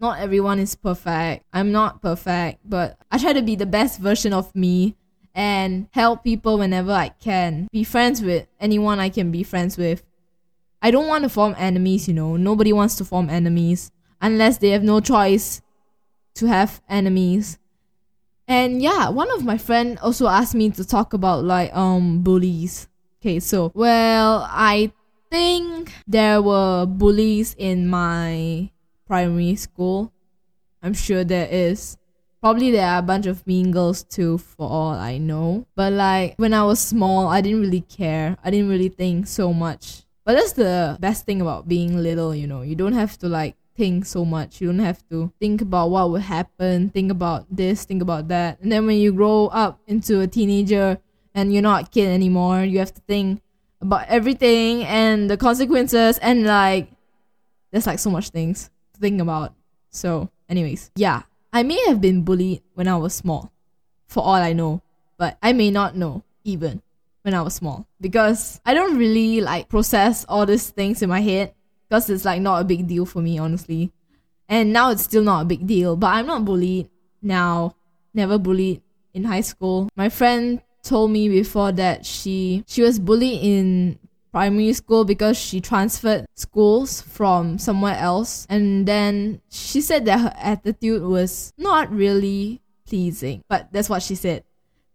not 0.00 0.20
everyone 0.20 0.58
is 0.58 0.74
perfect. 0.74 1.44
I'm 1.52 1.72
not 1.72 2.02
perfect, 2.02 2.60
but 2.64 2.98
I 3.10 3.18
try 3.18 3.32
to 3.32 3.42
be 3.42 3.56
the 3.56 3.66
best 3.66 4.00
version 4.00 4.32
of 4.32 4.54
me 4.54 4.96
and 5.34 5.88
help 5.92 6.24
people 6.24 6.58
whenever 6.58 6.92
I 6.92 7.10
can. 7.10 7.68
Be 7.72 7.84
friends 7.84 8.22
with 8.22 8.46
anyone 8.60 8.98
I 8.98 9.08
can 9.08 9.30
be 9.30 9.42
friends 9.42 9.76
with. 9.76 10.02
I 10.80 10.90
don't 10.90 11.08
want 11.08 11.24
to 11.24 11.28
form 11.28 11.54
enemies, 11.58 12.06
you 12.06 12.14
know. 12.14 12.36
Nobody 12.36 12.72
wants 12.72 12.96
to 12.96 13.04
form 13.04 13.28
enemies 13.28 13.90
unless 14.20 14.58
they 14.58 14.70
have 14.70 14.82
no 14.82 15.00
choice 15.00 15.60
to 16.34 16.46
have 16.46 16.80
enemies. 16.88 17.58
And 18.46 18.80
yeah, 18.80 19.10
one 19.10 19.30
of 19.30 19.44
my 19.44 19.58
friend 19.58 19.98
also 19.98 20.28
asked 20.28 20.54
me 20.54 20.70
to 20.70 20.84
talk 20.84 21.12
about 21.12 21.44
like 21.44 21.74
um 21.76 22.22
bullies. 22.22 22.88
Okay, 23.20 23.40
so 23.40 23.72
well, 23.74 24.46
I 24.48 24.92
think 25.30 25.92
there 26.06 26.40
were 26.40 26.86
bullies 26.86 27.54
in 27.58 27.88
my 27.88 28.70
primary 29.08 29.56
school. 29.56 30.12
I'm 30.82 30.94
sure 30.94 31.24
there 31.24 31.48
is. 31.50 31.96
Probably 32.40 32.70
there 32.70 32.86
are 32.86 32.98
a 32.98 33.02
bunch 33.02 33.26
of 33.26 33.44
mean 33.46 33.72
girls 33.72 34.04
too, 34.04 34.38
for 34.38 34.68
all 34.68 34.92
I 34.92 35.18
know. 35.18 35.66
But 35.74 35.92
like 35.92 36.34
when 36.36 36.54
I 36.54 36.62
was 36.62 36.78
small, 36.78 37.26
I 37.26 37.40
didn't 37.40 37.62
really 37.62 37.80
care. 37.80 38.36
I 38.44 38.50
didn't 38.50 38.68
really 38.68 38.90
think 38.90 39.26
so 39.26 39.52
much. 39.52 40.04
But 40.24 40.34
that's 40.34 40.52
the 40.52 40.96
best 41.00 41.26
thing 41.26 41.40
about 41.40 41.66
being 41.66 41.96
little, 41.96 42.34
you 42.34 42.46
know. 42.46 42.62
You 42.62 42.76
don't 42.76 42.92
have 42.92 43.18
to 43.18 43.28
like 43.28 43.56
think 43.76 44.06
so 44.06 44.24
much. 44.24 44.60
You 44.60 44.68
don't 44.68 44.84
have 44.84 45.02
to 45.08 45.32
think 45.40 45.62
about 45.62 45.90
what 45.90 46.10
will 46.10 46.20
happen, 46.20 46.90
think 46.90 47.10
about 47.10 47.46
this, 47.50 47.84
think 47.84 48.02
about 48.02 48.28
that. 48.28 48.60
And 48.60 48.70
then 48.70 48.86
when 48.86 48.98
you 48.98 49.12
grow 49.12 49.46
up 49.46 49.80
into 49.86 50.20
a 50.20 50.26
teenager 50.26 50.98
and 51.34 51.52
you're 51.52 51.62
not 51.62 51.86
a 51.86 51.88
kid 51.88 52.08
anymore, 52.08 52.62
you 52.62 52.78
have 52.78 52.92
to 52.94 53.00
think 53.08 53.40
about 53.80 54.06
everything 54.08 54.84
and 54.84 55.30
the 55.30 55.36
consequences 55.36 56.18
and 56.18 56.44
like 56.44 56.90
there's 57.70 57.86
like 57.86 57.98
so 57.98 58.10
much 58.10 58.30
things 58.30 58.70
think 59.00 59.20
about. 59.20 59.54
So, 59.90 60.30
anyways, 60.48 60.90
yeah, 60.96 61.22
I 61.52 61.62
may 61.62 61.82
have 61.86 62.00
been 62.00 62.22
bullied 62.22 62.62
when 62.74 62.88
I 62.88 62.96
was 62.96 63.14
small, 63.14 63.52
for 64.06 64.22
all 64.22 64.34
I 64.34 64.52
know, 64.52 64.82
but 65.16 65.38
I 65.42 65.52
may 65.52 65.70
not 65.70 65.96
know 65.96 66.24
even 66.44 66.82
when 67.22 67.34
I 67.34 67.42
was 67.42 67.54
small 67.54 67.86
because 68.00 68.60
I 68.64 68.74
don't 68.74 68.96
really 68.96 69.40
like 69.40 69.68
process 69.68 70.24
all 70.28 70.46
these 70.46 70.70
things 70.70 71.02
in 71.02 71.08
my 71.08 71.20
head 71.20 71.54
because 71.88 72.08
it's 72.10 72.24
like 72.24 72.40
not 72.40 72.60
a 72.60 72.64
big 72.64 72.86
deal 72.86 73.06
for 73.06 73.20
me, 73.20 73.38
honestly. 73.38 73.92
And 74.48 74.72
now 74.72 74.90
it's 74.90 75.02
still 75.02 75.22
not 75.22 75.42
a 75.42 75.44
big 75.44 75.66
deal, 75.66 75.96
but 75.96 76.08
I'm 76.08 76.26
not 76.26 76.44
bullied 76.44 76.88
now. 77.20 77.74
Never 78.14 78.38
bullied 78.38 78.82
in 79.12 79.24
high 79.24 79.42
school. 79.42 79.88
My 79.94 80.08
friend 80.08 80.62
told 80.82 81.10
me 81.10 81.28
before 81.28 81.72
that 81.72 82.06
she 82.06 82.64
she 82.66 82.82
was 82.82 82.98
bullied 82.98 83.42
in 83.42 83.98
primary 84.38 84.72
school 84.72 85.04
because 85.04 85.36
she 85.36 85.60
transferred 85.60 86.24
schools 86.36 87.02
from 87.02 87.58
somewhere 87.58 87.98
else. 87.98 88.46
And 88.48 88.86
then 88.86 89.40
she 89.50 89.80
said 89.80 90.04
that 90.06 90.20
her 90.20 90.32
attitude 90.38 91.02
was 91.02 91.52
not 91.58 91.90
really 91.90 92.62
pleasing, 92.86 93.42
but 93.48 93.66
that's 93.72 93.90
what 93.90 94.00
she 94.00 94.14
said. 94.14 94.44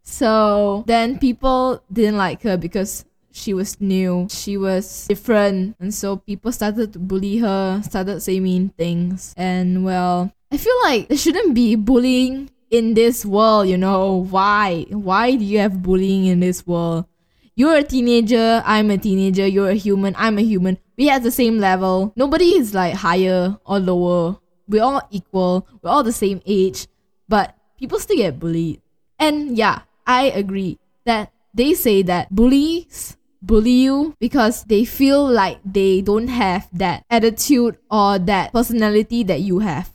So 0.03 0.85
then 0.87 1.19
people 1.19 1.83
didn't 1.91 2.15
like 2.15 2.41
her 2.43 2.55
because 2.55 3.03
she 3.31 3.53
was 3.53 3.81
new, 3.81 4.27
she 4.29 4.55
was 4.55 5.07
different, 5.07 5.75
and 5.77 5.93
so 5.93 6.15
people 6.23 6.53
started 6.53 6.93
to 6.93 6.99
bully 6.99 7.37
her, 7.39 7.81
started 7.83 8.21
saying 8.21 8.43
mean 8.43 8.69
things. 8.69 9.33
And 9.35 9.83
well, 9.83 10.31
I 10.53 10.55
feel 10.55 10.79
like 10.83 11.09
there 11.09 11.17
shouldn't 11.17 11.53
be 11.53 11.75
bullying 11.75 12.49
in 12.69 12.93
this 12.93 13.25
world, 13.25 13.67
you 13.67 13.77
know. 13.77 14.23
Why? 14.23 14.85
Why 14.89 15.35
do 15.35 15.43
you 15.43 15.59
have 15.59 15.83
bullying 15.83 16.27
in 16.27 16.39
this 16.39 16.65
world? 16.65 17.05
You're 17.55 17.75
a 17.75 17.83
teenager, 17.83 18.63
I'm 18.65 18.89
a 18.89 18.97
teenager, 18.97 19.45
you're 19.45 19.69
a 19.69 19.75
human, 19.75 20.15
I'm 20.17 20.39
a 20.39 20.41
human. 20.41 20.79
We 20.97 21.07
have 21.07 21.21
the 21.21 21.31
same 21.31 21.59
level. 21.59 22.13
Nobody 22.15 22.57
is 22.57 22.73
like 22.73 22.95
higher 22.95 23.57
or 23.65 23.79
lower. 23.79 24.37
We're 24.67 24.83
all 24.83 25.01
equal. 25.11 25.67
We're 25.81 25.91
all 25.91 26.03
the 26.03 26.11
same 26.11 26.41
age. 26.45 26.87
But 27.29 27.55
people 27.77 27.99
still 27.99 28.17
get 28.17 28.39
bullied. 28.39 28.81
And 29.19 29.57
yeah, 29.57 29.81
I 30.07 30.29
agree 30.33 30.79
that 31.05 31.31
they 31.53 31.73
say 31.73 32.01
that 32.03 32.33
bullies 32.33 33.17
bully 33.43 33.83
you 33.85 34.15
because 34.19 34.63
they 34.63 34.85
feel 34.85 35.27
like 35.29 35.59
they 35.65 36.01
don't 36.01 36.29
have 36.29 36.67
that 36.71 37.03
attitude 37.09 37.77
or 37.91 38.17
that 38.17 38.53
personality 38.53 39.21
that 39.23 39.41
you 39.41 39.59
have. 39.59 39.91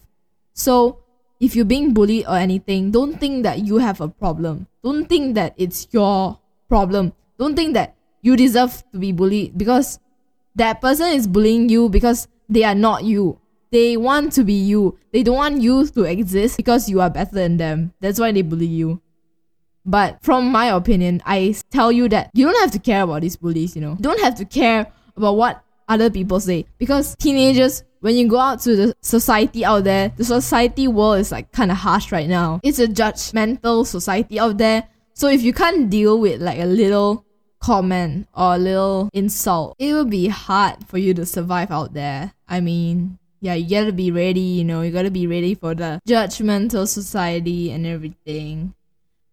So, 0.53 1.01
if 1.41 1.57
you're 1.57 1.65
being 1.65 1.95
bullied 1.95 2.27
or 2.29 2.37
anything, 2.37 2.91
don't 2.91 3.19
think 3.19 3.43
that 3.45 3.65
you 3.65 3.79
have 3.79 4.01
a 4.01 4.09
problem. 4.09 4.67
Don't 4.85 5.09
think 5.09 5.35
that 5.35 5.55
it's 5.57 5.89
your 5.91 6.39
problem. 6.69 7.15
Don't 7.39 7.55
think 7.55 7.75
that 7.75 7.95
you 8.23 8.37
deserve 8.37 8.83
to 8.93 8.99
be 8.99 9.13
bullied 9.13 9.57
because 9.57 9.99
that 10.57 10.81
person 10.81 11.13
is 11.13 11.27
bullying 11.27 11.69
you 11.69 11.89
because 11.89 12.29
they 12.49 12.65
are 12.65 12.75
not 12.75 13.05
you. 13.05 13.39
They 13.71 13.97
want 13.97 14.33
to 14.33 14.45
be 14.45 14.55
you. 14.55 14.99
They 15.13 15.23
don't 15.23 15.37
want 15.37 15.61
you 15.61 15.87
to 15.87 16.05
exist 16.05 16.57
because 16.57 16.89
you 16.89 17.01
are 17.01 17.11
better 17.11 17.35
than 17.35 17.59
them. 17.59 17.93
That's 18.01 18.19
why 18.19 18.33
they 18.33 18.43
bully 18.43 18.67
you. 18.67 19.01
But 19.85 20.19
from 20.23 20.51
my 20.51 20.67
opinion, 20.67 21.23
I 21.25 21.55
tell 21.71 21.93
you 21.93 22.09
that 22.09 22.31
you 22.35 22.47
don't 22.47 22.61
have 22.61 22.73
to 22.73 22.79
care 22.79 23.03
about 23.03 23.23
these 23.23 23.37
bullies, 23.37 23.75
you 23.77 23.83
know. 23.83 23.93
You 23.93 24.03
don't 24.03 24.21
have 24.21 24.35
to 24.37 24.45
care 24.45 24.91
about 25.17 25.37
what 25.37 25.65
other 25.89 26.11
people 26.11 26.39
say 26.41 26.67
because 26.79 27.17
teenagers 27.17 27.83
when 28.01 28.17
you 28.17 28.29
go 28.29 28.39
out 28.39 28.61
to 28.61 28.77
the 28.77 28.95
society 29.01 29.65
out 29.65 29.85
there 29.85 30.13
the 30.17 30.25
society 30.25 30.87
world 30.87 31.19
is 31.19 31.33
like 31.33 31.51
kind 31.53 31.71
of 31.71 31.79
harsh 31.79 32.13
right 32.13 32.29
now 32.29 32.61
it's 32.63 32.79
a 32.79 32.87
judgmental 32.87 33.87
society 33.87 34.39
out 34.39 34.59
there 34.59 34.87
so 35.15 35.29
if 35.29 35.43
you 35.43 35.53
can't 35.53 35.89
deal 35.89 36.21
with 36.21 36.41
like 36.43 36.59
a 36.59 36.67
little 36.67 37.25
comment 37.61 38.29
or 38.35 38.55
a 38.55 38.59
little 38.59 39.11
insult 39.13 39.75
it 39.79 39.93
will 39.93 40.05
be 40.05 40.29
hard 40.29 40.87
for 40.87 40.99
you 40.99 41.13
to 41.13 41.27
survive 41.27 41.71
out 41.71 41.95
there 41.95 42.33
i 42.49 42.61
mean 42.61 43.19
yeah 43.41 43.55
you 43.55 43.69
gotta 43.69 43.93
be 43.93 44.11
ready 44.11 44.41
you 44.41 44.65
know 44.65 44.83
you 44.83 44.91
gotta 44.91 45.11
be 45.11 45.27
ready 45.27 45.55
for 45.55 45.75
the 45.75 46.01
judgmental 46.07 46.87
society 46.87 47.71
and 47.71 47.87
everything 47.87 48.75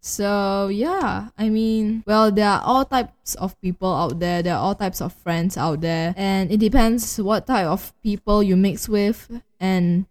so 0.05 0.67
yeah, 0.67 1.29
I 1.35 1.49
mean, 1.49 2.03
well, 2.05 2.29
there 2.29 2.47
are 2.47 2.61
all 2.61 2.85
types 2.85 3.33
of 3.41 3.59
people 3.59 3.91
out 3.91 4.19
there. 4.19 4.43
There 4.43 4.53
are 4.53 4.61
all 4.61 4.75
types 4.75 5.01
of 5.01 5.11
friends 5.11 5.57
out 5.57 5.81
there, 5.81 6.13
and 6.15 6.51
it 6.51 6.57
depends 6.57 7.17
what 7.17 7.47
type 7.47 7.65
of 7.65 7.91
people 8.03 8.43
you 8.43 8.55
mix 8.55 8.87
with, 8.87 9.41
and 9.59 10.05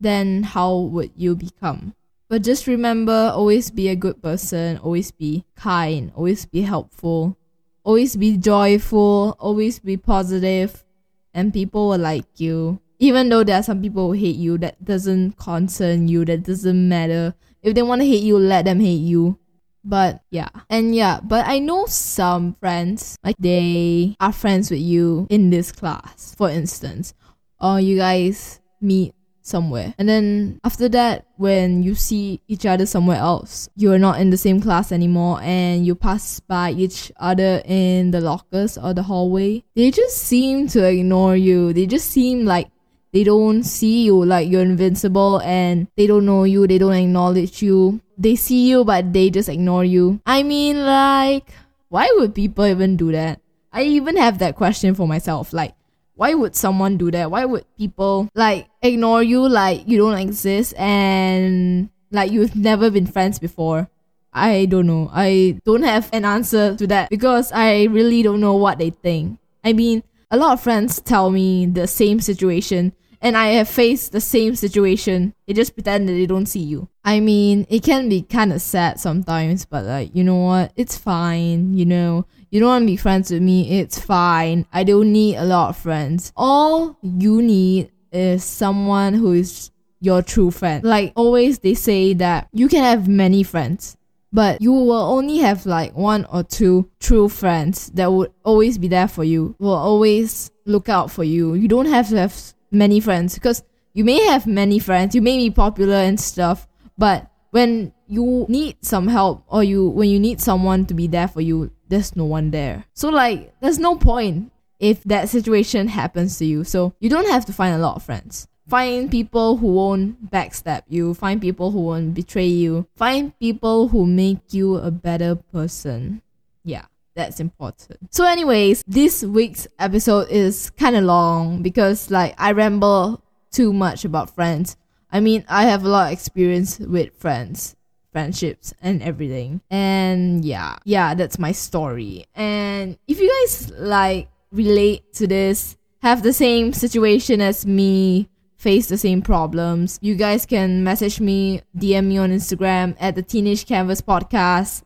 then 0.00 0.44
how 0.44 0.78
would 0.78 1.10
you 1.16 1.34
become. 1.34 1.94
But 2.28 2.42
just 2.42 2.68
remember, 2.68 3.32
always 3.34 3.72
be 3.72 3.88
a 3.88 3.96
good 3.96 4.22
person. 4.22 4.78
Always 4.78 5.10
be 5.10 5.44
kind. 5.56 6.12
Always 6.14 6.46
be 6.46 6.62
helpful. 6.62 7.36
Always 7.84 8.16
be 8.16 8.36
joyful. 8.36 9.36
Always 9.38 9.78
be 9.78 9.96
positive, 9.96 10.84
and 11.32 11.52
people 11.52 11.90
will 11.90 11.98
like 11.98 12.40
you. 12.40 12.80
Even 12.98 13.28
though 13.28 13.44
there 13.44 13.60
are 13.60 13.62
some 13.62 13.80
people 13.80 14.08
who 14.08 14.12
hate 14.18 14.36
you, 14.36 14.58
that 14.58 14.82
doesn't 14.82 15.36
concern 15.38 16.08
you. 16.08 16.24
That 16.24 16.42
doesn't 16.42 16.88
matter 16.88 17.34
if 17.64 17.74
they 17.74 17.82
want 17.82 18.02
to 18.02 18.06
hate 18.06 18.22
you, 18.22 18.38
let 18.38 18.66
them 18.66 18.78
hate 18.78 19.00
you. 19.00 19.38
But 19.82 20.22
yeah, 20.30 20.48
and 20.70 20.94
yeah, 20.94 21.20
but 21.22 21.46
I 21.46 21.58
know 21.58 21.84
some 21.86 22.54
friends, 22.60 23.18
like 23.24 23.36
they 23.38 24.16
are 24.20 24.32
friends 24.32 24.70
with 24.70 24.80
you 24.80 25.26
in 25.28 25.50
this 25.50 25.72
class, 25.72 26.34
for 26.36 26.48
instance, 26.48 27.12
or 27.60 27.80
you 27.80 27.96
guys 27.96 28.60
meet 28.80 29.14
somewhere. 29.44 29.94
And 29.98 30.08
then 30.08 30.58
after 30.64 30.88
that, 30.88 31.26
when 31.36 31.82
you 31.82 31.94
see 31.94 32.40
each 32.48 32.66
other 32.66 32.86
somewhere 32.86 33.18
else, 33.18 33.68
you're 33.76 33.98
not 33.98 34.20
in 34.20 34.30
the 34.30 34.36
same 34.36 34.60
class 34.60 34.90
anymore 34.90 35.40
and 35.42 35.86
you 35.86 35.94
pass 35.94 36.40
by 36.40 36.72
each 36.72 37.12
other 37.20 37.62
in 37.64 38.10
the 38.10 38.20
lockers 38.20 38.76
or 38.76 38.94
the 38.94 39.04
hallway, 39.04 39.62
they 39.76 39.90
just 39.90 40.16
seem 40.16 40.66
to 40.68 40.84
ignore 40.84 41.36
you. 41.36 41.72
They 41.72 41.86
just 41.86 42.10
seem 42.10 42.44
like 42.44 42.68
they 43.12 43.22
don't 43.22 43.62
see 43.62 44.04
you 44.04 44.24
like 44.24 44.50
you're 44.50 44.62
invincible 44.62 45.40
and 45.42 45.86
they 45.96 46.08
don't 46.08 46.26
know 46.26 46.42
you, 46.42 46.66
they 46.66 46.78
don't 46.78 46.94
acknowledge 46.94 47.62
you. 47.62 48.00
They 48.18 48.34
see 48.34 48.68
you 48.68 48.84
but 48.84 49.12
they 49.12 49.30
just 49.30 49.48
ignore 49.48 49.84
you. 49.84 50.20
I 50.26 50.42
mean 50.42 50.84
like 50.84 51.52
why 51.90 52.10
would 52.16 52.34
people 52.34 52.66
even 52.66 52.96
do 52.96 53.12
that? 53.12 53.40
I 53.72 53.82
even 53.82 54.16
have 54.16 54.38
that 54.38 54.56
question 54.56 54.94
for 54.94 55.06
myself. 55.06 55.52
Like 55.52 55.74
why 56.16 56.34
would 56.34 56.54
someone 56.54 56.96
do 56.96 57.10
that? 57.10 57.30
Why 57.30 57.44
would 57.44 57.64
people 57.76 58.28
like 58.34 58.68
ignore 58.82 59.22
you 59.22 59.48
like 59.48 59.86
you 59.88 59.98
don't 59.98 60.18
exist 60.18 60.74
and 60.76 61.90
like 62.10 62.30
you've 62.30 62.56
never 62.56 62.90
been 62.90 63.06
friends 63.06 63.38
before? 63.38 63.88
I 64.32 64.66
don't 64.66 64.86
know. 64.86 65.10
I 65.12 65.60
don't 65.64 65.84
have 65.84 66.10
an 66.12 66.24
answer 66.24 66.74
to 66.76 66.86
that 66.88 67.10
because 67.10 67.52
I 67.52 67.84
really 67.84 68.22
don't 68.22 68.40
know 68.40 68.54
what 68.54 68.78
they 68.78 68.90
think. 68.90 69.38
I 69.62 69.72
mean, 69.72 70.02
a 70.30 70.36
lot 70.36 70.52
of 70.52 70.60
friends 70.60 71.00
tell 71.00 71.30
me 71.30 71.66
the 71.66 71.86
same 71.86 72.20
situation 72.20 72.92
and 73.24 73.38
I 73.38 73.46
have 73.52 73.70
faced 73.70 74.12
the 74.12 74.20
same 74.20 74.54
situation. 74.54 75.34
They 75.46 75.54
just 75.54 75.74
pretend 75.74 76.06
that 76.08 76.12
they 76.12 76.26
don't 76.26 76.44
see 76.44 76.60
you. 76.60 76.90
I 77.04 77.20
mean, 77.20 77.66
it 77.70 77.82
can 77.82 78.10
be 78.10 78.20
kind 78.20 78.52
of 78.52 78.60
sad 78.60 79.00
sometimes, 79.00 79.64
but 79.64 79.84
like, 79.84 80.14
you 80.14 80.22
know 80.22 80.36
what? 80.36 80.72
It's 80.76 80.98
fine, 80.98 81.72
you 81.72 81.86
know. 81.86 82.26
You 82.50 82.60
don't 82.60 82.68
want 82.68 82.82
to 82.82 82.86
be 82.86 82.96
friends 82.96 83.30
with 83.30 83.42
me, 83.42 83.80
it's 83.80 83.98
fine. 83.98 84.66
I 84.72 84.84
don't 84.84 85.10
need 85.10 85.36
a 85.36 85.44
lot 85.44 85.70
of 85.70 85.78
friends. 85.78 86.32
All 86.36 86.98
you 87.02 87.40
need 87.40 87.90
is 88.12 88.44
someone 88.44 89.14
who 89.14 89.32
is 89.32 89.70
your 90.00 90.20
true 90.20 90.50
friend. 90.50 90.84
Like 90.84 91.14
always 91.16 91.60
they 91.60 91.74
say 91.74 92.12
that 92.14 92.48
you 92.52 92.68
can 92.68 92.84
have 92.84 93.08
many 93.08 93.42
friends, 93.42 93.96
but 94.34 94.60
you 94.60 94.70
will 94.70 94.92
only 94.92 95.38
have 95.38 95.64
like 95.64 95.96
one 95.96 96.26
or 96.26 96.42
two 96.42 96.90
true 97.00 97.30
friends 97.30 97.88
that 97.94 98.12
would 98.12 98.32
always 98.44 98.76
be 98.76 98.88
there 98.88 99.08
for 99.08 99.24
you, 99.24 99.56
will 99.58 99.72
always 99.72 100.50
look 100.66 100.90
out 100.90 101.10
for 101.10 101.24
you. 101.24 101.54
You 101.54 101.68
don't 101.68 101.86
have 101.86 102.10
to 102.10 102.18
have 102.18 102.53
many 102.74 103.00
friends 103.00 103.34
because 103.34 103.62
you 103.92 104.04
may 104.04 104.20
have 104.26 104.46
many 104.46 104.78
friends, 104.78 105.14
you 105.14 105.22
may 105.22 105.36
be 105.36 105.50
popular 105.50 105.96
and 105.96 106.18
stuff, 106.18 106.66
but 106.98 107.30
when 107.50 107.92
you 108.08 108.44
need 108.48 108.76
some 108.84 109.08
help 109.08 109.44
or 109.48 109.62
you 109.62 109.88
when 109.88 110.08
you 110.08 110.18
need 110.18 110.40
someone 110.40 110.84
to 110.86 110.94
be 110.94 111.06
there 111.06 111.28
for 111.28 111.40
you, 111.40 111.70
there's 111.88 112.16
no 112.16 112.24
one 112.24 112.50
there. 112.50 112.84
So 112.94 113.08
like 113.08 113.54
there's 113.60 113.78
no 113.78 113.96
point 113.96 114.50
if 114.80 115.02
that 115.04 115.28
situation 115.28 115.88
happens 115.88 116.38
to 116.38 116.44
you. 116.44 116.64
So 116.64 116.94
you 116.98 117.08
don't 117.08 117.30
have 117.30 117.46
to 117.46 117.52
find 117.52 117.74
a 117.74 117.78
lot 117.78 117.96
of 117.96 118.02
friends. 118.02 118.48
Find 118.68 119.10
people 119.10 119.58
who 119.58 119.68
won't 119.68 120.30
backstab 120.30 120.82
you, 120.88 121.14
find 121.14 121.40
people 121.40 121.70
who 121.70 121.80
won't 121.80 122.14
betray 122.14 122.46
you, 122.46 122.88
find 122.96 123.38
people 123.38 123.88
who 123.88 124.06
make 124.06 124.52
you 124.52 124.76
a 124.76 124.90
better 124.90 125.36
person. 125.36 126.22
Yeah 126.64 126.86
that's 127.14 127.40
important. 127.40 127.98
So, 128.12 128.24
anyways, 128.24 128.82
this 128.86 129.22
week's 129.22 129.66
episode 129.78 130.28
is 130.30 130.70
kind 130.70 130.96
of 130.96 131.04
long 131.04 131.62
because, 131.62 132.10
like, 132.10 132.34
I 132.38 132.52
ramble 132.52 133.22
too 133.52 133.72
much 133.72 134.04
about 134.04 134.34
friends. 134.34 134.76
I 135.10 135.20
mean, 135.20 135.44
I 135.48 135.64
have 135.64 135.84
a 135.84 135.88
lot 135.88 136.06
of 136.08 136.12
experience 136.12 136.80
with 136.80 137.14
friends, 137.14 137.76
friendships, 138.10 138.74
and 138.82 139.00
everything. 139.02 139.60
And 139.70 140.44
yeah, 140.44 140.76
yeah, 140.84 141.14
that's 141.14 141.38
my 141.38 141.52
story. 141.52 142.26
And 142.34 142.98
if 143.06 143.20
you 143.20 143.28
guys 143.28 143.70
like 143.78 144.28
relate 144.50 145.12
to 145.14 145.28
this, 145.28 145.76
have 146.02 146.22
the 146.22 146.32
same 146.32 146.72
situation 146.72 147.40
as 147.40 147.64
me, 147.64 148.28
face 148.56 148.88
the 148.88 148.98
same 148.98 149.22
problems, 149.22 149.98
you 150.02 150.16
guys 150.16 150.46
can 150.46 150.82
message 150.82 151.20
me, 151.20 151.62
DM 151.78 152.06
me 152.06 152.18
on 152.18 152.30
Instagram 152.30 152.96
at 152.98 153.14
the 153.14 153.22
Teenage 153.22 153.66
Canvas 153.66 154.00
Podcast 154.00 154.82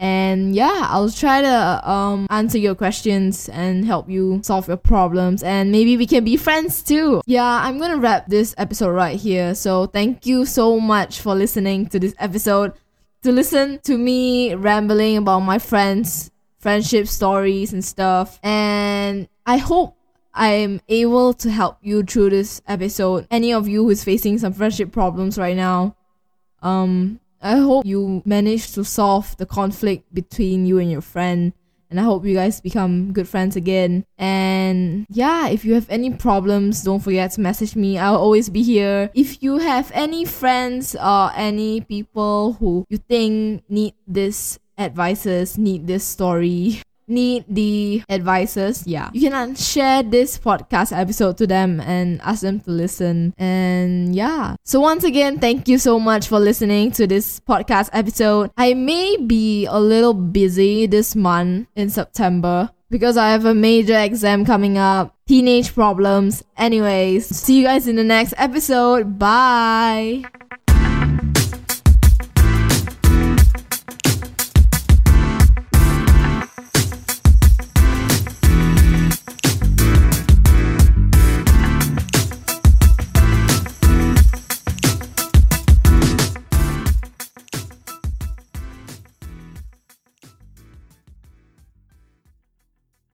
and 0.00 0.54
yeah, 0.54 0.86
I'll 0.88 1.10
try 1.10 1.42
to 1.42 1.90
um, 1.90 2.26
answer 2.30 2.56
your 2.56 2.74
questions 2.74 3.50
and 3.50 3.84
help 3.84 4.08
you 4.08 4.40
solve 4.42 4.66
your 4.66 4.78
problems. 4.78 5.42
And 5.42 5.70
maybe 5.70 5.98
we 5.98 6.06
can 6.06 6.24
be 6.24 6.38
friends 6.38 6.82
too. 6.82 7.20
Yeah, 7.26 7.44
I'm 7.44 7.78
gonna 7.78 7.98
wrap 7.98 8.26
this 8.26 8.54
episode 8.56 8.92
right 8.92 9.20
here. 9.20 9.54
So 9.54 9.84
thank 9.86 10.24
you 10.24 10.46
so 10.46 10.80
much 10.80 11.20
for 11.20 11.34
listening 11.34 11.86
to 11.88 12.00
this 12.00 12.14
episode. 12.18 12.72
To 13.24 13.30
listen 13.30 13.78
to 13.80 13.98
me 13.98 14.54
rambling 14.54 15.18
about 15.18 15.40
my 15.40 15.58
friends, 15.58 16.30
friendship 16.58 17.06
stories, 17.06 17.74
and 17.74 17.84
stuff. 17.84 18.40
And 18.42 19.28
I 19.44 19.58
hope 19.58 19.98
I'm 20.32 20.80
able 20.88 21.34
to 21.34 21.50
help 21.50 21.76
you 21.82 22.04
through 22.04 22.30
this 22.30 22.62
episode. 22.66 23.26
Any 23.30 23.52
of 23.52 23.68
you 23.68 23.84
who's 23.84 24.02
facing 24.02 24.38
some 24.38 24.54
friendship 24.54 24.92
problems 24.92 25.36
right 25.36 25.56
now, 25.56 25.94
um, 26.62 27.20
I 27.40 27.56
hope 27.56 27.86
you 27.86 28.22
manage 28.24 28.72
to 28.72 28.84
solve 28.84 29.36
the 29.38 29.46
conflict 29.46 30.12
between 30.12 30.66
you 30.66 30.78
and 30.78 30.90
your 30.90 31.00
friend. 31.00 31.52
And 31.90 31.98
I 31.98 32.04
hope 32.04 32.24
you 32.24 32.34
guys 32.34 32.60
become 32.60 33.12
good 33.12 33.26
friends 33.26 33.56
again. 33.56 34.04
And 34.16 35.06
yeah, 35.10 35.48
if 35.48 35.64
you 35.64 35.74
have 35.74 35.90
any 35.90 36.10
problems, 36.10 36.84
don't 36.84 37.00
forget 37.00 37.32
to 37.32 37.40
message 37.40 37.74
me. 37.74 37.98
I'll 37.98 38.16
always 38.16 38.48
be 38.48 38.62
here. 38.62 39.10
If 39.12 39.42
you 39.42 39.58
have 39.58 39.90
any 39.92 40.24
friends 40.24 40.94
or 40.94 41.32
any 41.34 41.80
people 41.80 42.52
who 42.60 42.86
you 42.88 42.98
think 42.98 43.64
need 43.68 43.94
this 44.06 44.60
advices, 44.78 45.58
need 45.58 45.88
this 45.88 46.04
story, 46.04 46.80
need 47.10 47.44
the 47.48 48.02
advices, 48.08 48.86
yeah, 48.86 49.10
you 49.12 49.28
can 49.28 49.54
share 49.54 50.02
this 50.02 50.38
podcast 50.38 50.96
episode 50.96 51.36
to 51.38 51.46
them 51.46 51.80
and 51.80 52.20
ask 52.22 52.42
them 52.42 52.60
to 52.60 52.70
listen. 52.70 53.34
And 53.36 54.14
yeah. 54.14 54.56
So 54.64 54.80
once 54.80 55.04
again, 55.04 55.38
thank 55.38 55.68
you 55.68 55.78
so 55.78 55.98
much 55.98 56.28
for 56.28 56.38
listening 56.38 56.92
to 56.92 57.06
this 57.06 57.40
podcast 57.40 57.90
episode. 57.92 58.50
I 58.56 58.74
may 58.74 59.16
be 59.16 59.66
a 59.66 59.80
little 59.80 60.14
busy 60.14 60.86
this 60.86 61.16
month 61.16 61.68
in 61.76 61.90
September 61.90 62.70
because 62.90 63.16
I 63.16 63.30
have 63.30 63.44
a 63.44 63.54
major 63.54 63.98
exam 63.98 64.44
coming 64.44 64.76
up. 64.78 65.16
Teenage 65.26 65.74
problems. 65.74 66.42
Anyways, 66.56 67.26
see 67.26 67.58
you 67.58 67.64
guys 67.64 67.86
in 67.86 67.96
the 67.96 68.04
next 68.04 68.34
episode. 68.36 69.18
Bye. 69.18 70.24